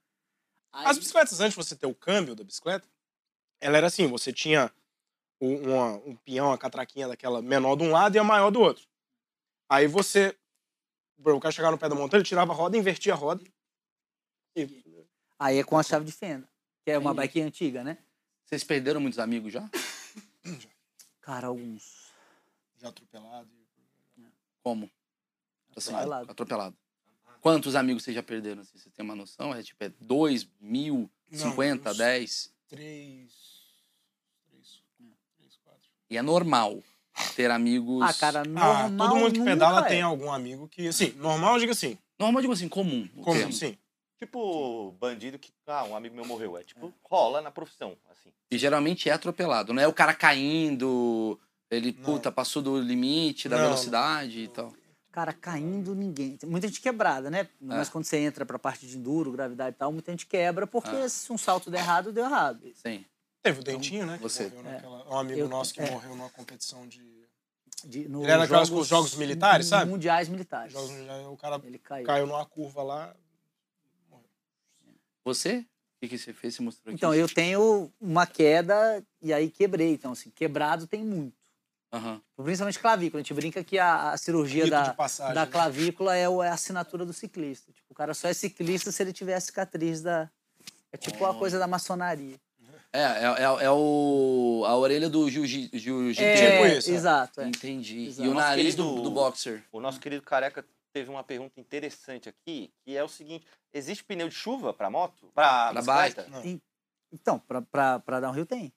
[0.72, 2.86] Aí- As bicicletas, antes de você ter o câmbio da bicicleta,
[3.60, 4.70] ela era assim, você tinha
[5.40, 8.60] um, uma- um peão, uma catraquinha daquela menor de um lado e a maior do
[8.60, 8.84] outro.
[9.68, 10.36] Aí você.
[11.24, 13.42] O cara chegava no pé da montanha, ele tirava a roda, invertia a roda.
[14.56, 14.82] E,
[15.38, 16.48] Aí é com a chave de fenda,
[16.84, 17.98] que é uma bike antiga, né?
[18.44, 19.68] Vocês perderam muitos amigos já?
[21.20, 22.10] Cara, alguns.
[22.80, 23.48] já atropelado.
[24.62, 24.90] Como?
[25.76, 26.30] Assim, Atropelado.
[26.30, 26.76] atropelado.
[27.40, 28.62] Quantos amigos vocês já perderam?
[28.62, 29.52] Assim, você tem uma noção?
[29.54, 32.52] É tipo, é dois, mil, Não, cinquenta, dez?
[32.68, 33.32] Três.
[35.38, 35.88] Três, quatro.
[36.08, 36.82] E é normal
[37.36, 38.02] ter amigos...
[38.02, 39.88] Ah, cara, Ah, normal todo mundo que pedala é.
[39.88, 40.88] tem algum amigo que.
[40.88, 41.98] Assim, normal, eu digo assim.
[42.18, 43.08] Normal, digo assim, comum.
[43.24, 43.52] termo.
[43.52, 43.76] Sim.
[44.18, 45.50] Tipo, bandido que.
[45.66, 46.56] Ah, um amigo meu morreu.
[46.56, 48.30] É tipo, rola na profissão, assim.
[48.50, 49.72] E geralmente é atropelado.
[49.72, 51.38] Não é o cara caindo,
[51.70, 52.04] ele, Não.
[52.04, 54.72] puta, passou do limite da Não, velocidade e tal.
[55.10, 56.36] Cara, caindo ninguém.
[56.36, 57.48] Tem muita gente quebrada, né?
[57.60, 60.88] Mas quando você entra pra parte de enduro, gravidade e tal, muita gente quebra, porque
[60.96, 61.08] Ah.
[61.08, 62.60] se um salto der errado, deu errado.
[62.74, 63.04] Sim.
[63.42, 64.16] Teve o Dentinho, né?
[64.16, 64.44] Que você.
[64.48, 65.08] morreu naquela.
[65.14, 65.90] Um amigo Eu- nosso que é.
[65.90, 67.02] morreu numa competição de.
[67.84, 69.90] De, no Ele era daquelas com os jogos militares, sabe?
[69.90, 70.72] Mundiais militares.
[70.72, 70.92] Jogos,
[71.28, 72.06] o cara Ele caiu.
[72.06, 73.16] caiu numa curva lá.
[75.24, 75.58] Você?
[75.58, 75.66] O
[76.00, 76.54] que, que você fez?
[76.54, 76.96] Você mostrou aqui?
[76.96, 79.92] Então, eu tenho uma queda e aí quebrei.
[79.94, 81.34] Então, assim, quebrado tem muito.
[81.92, 82.20] Aham.
[82.36, 83.20] Principalmente clavícula.
[83.20, 85.34] A gente brinca que a, a cirurgia Rito da, passagem.
[85.34, 85.50] da né?
[85.50, 87.70] clavícula é, o- é a assinatura do ciclista.
[87.72, 90.30] Tipo, o cara só é ciclista se ele tiver a cicatriz da.
[90.92, 92.40] É tipo a coisa da maçonaria.
[92.94, 95.78] É, é, é, é o, a orelha do jiu-jitsu.
[95.78, 96.94] Jiu Tipo isso, é.
[96.94, 97.40] Exato.
[97.40, 97.48] é.
[97.48, 98.06] Entendi.
[98.06, 98.22] Exato.
[98.26, 99.64] E o Nosso nariz do, querido- do boxer.
[99.72, 104.28] O nosso querido careca teve uma pergunta interessante aqui, que é o seguinte: existe pneu
[104.28, 105.30] de chuva pra moto?
[105.34, 106.26] Pra bicicleta?
[106.28, 106.60] Não.
[107.10, 107.38] Então,
[108.28, 108.72] um rio tem.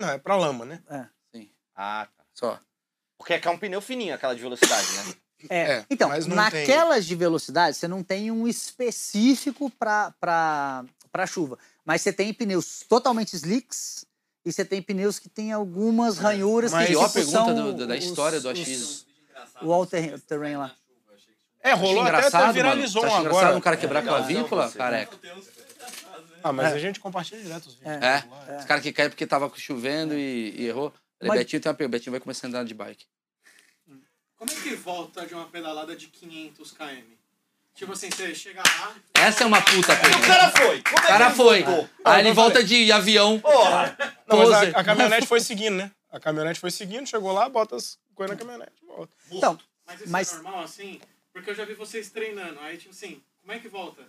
[0.00, 0.82] Não, é pra lama, né?
[1.74, 2.24] Ah, tá.
[2.34, 2.60] Só.
[3.18, 5.14] Porque é que é um pneu fininho, aquela de velocidade, né?
[5.48, 11.26] É, É, então, mas não naquelas de velocidade, você não tem um específico para para
[11.26, 11.58] chuva.
[11.90, 14.04] Mas você tem pneus totalmente slicks
[14.44, 17.86] e você tem pneus que tem algumas ranhuras Mas que tipo, pergunta são do- da-
[17.86, 19.06] da os- história do os- achismo.
[19.62, 20.72] O all terrain, terrain lá.
[21.60, 23.12] É, rolou até, engraçado, até viralizou mano.
[23.12, 23.56] Um acha engraçado agora.
[23.58, 25.18] um cara quebrar a É, clavícula, careca?
[26.44, 26.74] Ah, mas É.
[26.76, 27.90] a gente compartilha direto os vídeos.
[27.96, 27.98] É?
[27.98, 28.58] lá.
[28.60, 30.94] Os caras que caem porque tava chovendo e, e errou.
[31.20, 31.98] Mas- Betinho tem uma pergunta.
[31.98, 33.04] Betinho vai começar a andar de bike.
[34.36, 37.02] Como é que volta de uma pedalada de 500 km?
[37.80, 38.94] Tipo assim, você chega lá...
[39.14, 40.26] Essa é uma puta O pergunta.
[40.26, 40.82] cara foi!
[40.82, 41.62] Como é O cara foi.
[41.62, 41.90] voltou?
[42.04, 43.40] Aí ele volta de avião.
[43.40, 43.96] Porra!
[44.28, 45.90] Não, mas a, a caminhonete foi seguindo, né?
[46.10, 49.16] A caminhonete foi seguindo, chegou lá, bota as coisas na caminhonete e volta.
[49.32, 51.00] Então, Mas isso Mas- é normal assim?
[51.32, 52.60] Porque eu já vi vocês treinando.
[52.60, 54.02] Aí, tipo assim, como é que volta?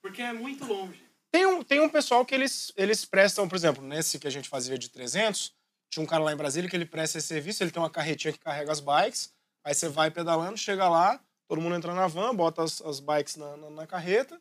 [0.00, 1.02] Porque é muito longe.
[1.32, 4.48] Tem um, tem um pessoal que eles, eles prestam, por exemplo, nesse que a gente
[4.48, 5.52] fazia de 300,
[5.90, 8.32] tinha um cara lá em Brasília que ele presta esse serviço, ele tem uma carretinha
[8.32, 9.32] que carrega as bikes,
[9.64, 11.18] aí você vai pedalando, chega lá,
[11.52, 14.40] todo mundo entra na van, bota as, as bikes na, na, na carreta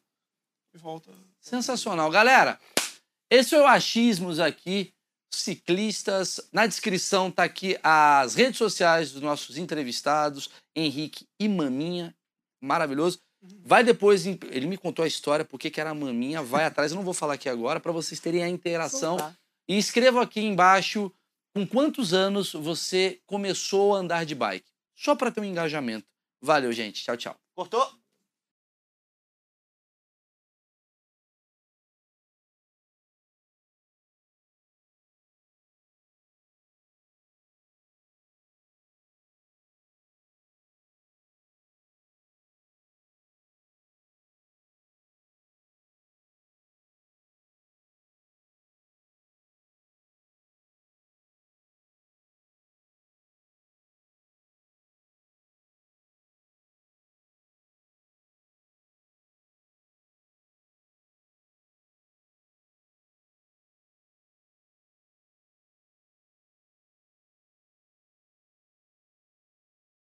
[0.74, 1.12] e volta.
[1.42, 2.10] Sensacional.
[2.10, 2.58] Galera,
[3.30, 4.94] esse foi o Achismos aqui.
[5.30, 6.40] Ciclistas.
[6.54, 12.16] Na descrição tá aqui as redes sociais dos nossos entrevistados, Henrique e Maminha.
[12.64, 13.20] Maravilhoso.
[13.62, 16.96] Vai depois, ele me contou a história, porque que era a Maminha, vai atrás, eu
[16.96, 19.18] não vou falar aqui agora, para vocês terem a interação.
[19.18, 19.38] soltar.
[19.68, 21.12] E escreva aqui embaixo
[21.54, 24.72] com quantos anos você começou a andar de bike.
[24.96, 26.10] Só para ter um engajamento.
[26.42, 27.04] Valeu, gente.
[27.04, 27.36] Tchau, tchau.
[27.56, 28.01] Cortou?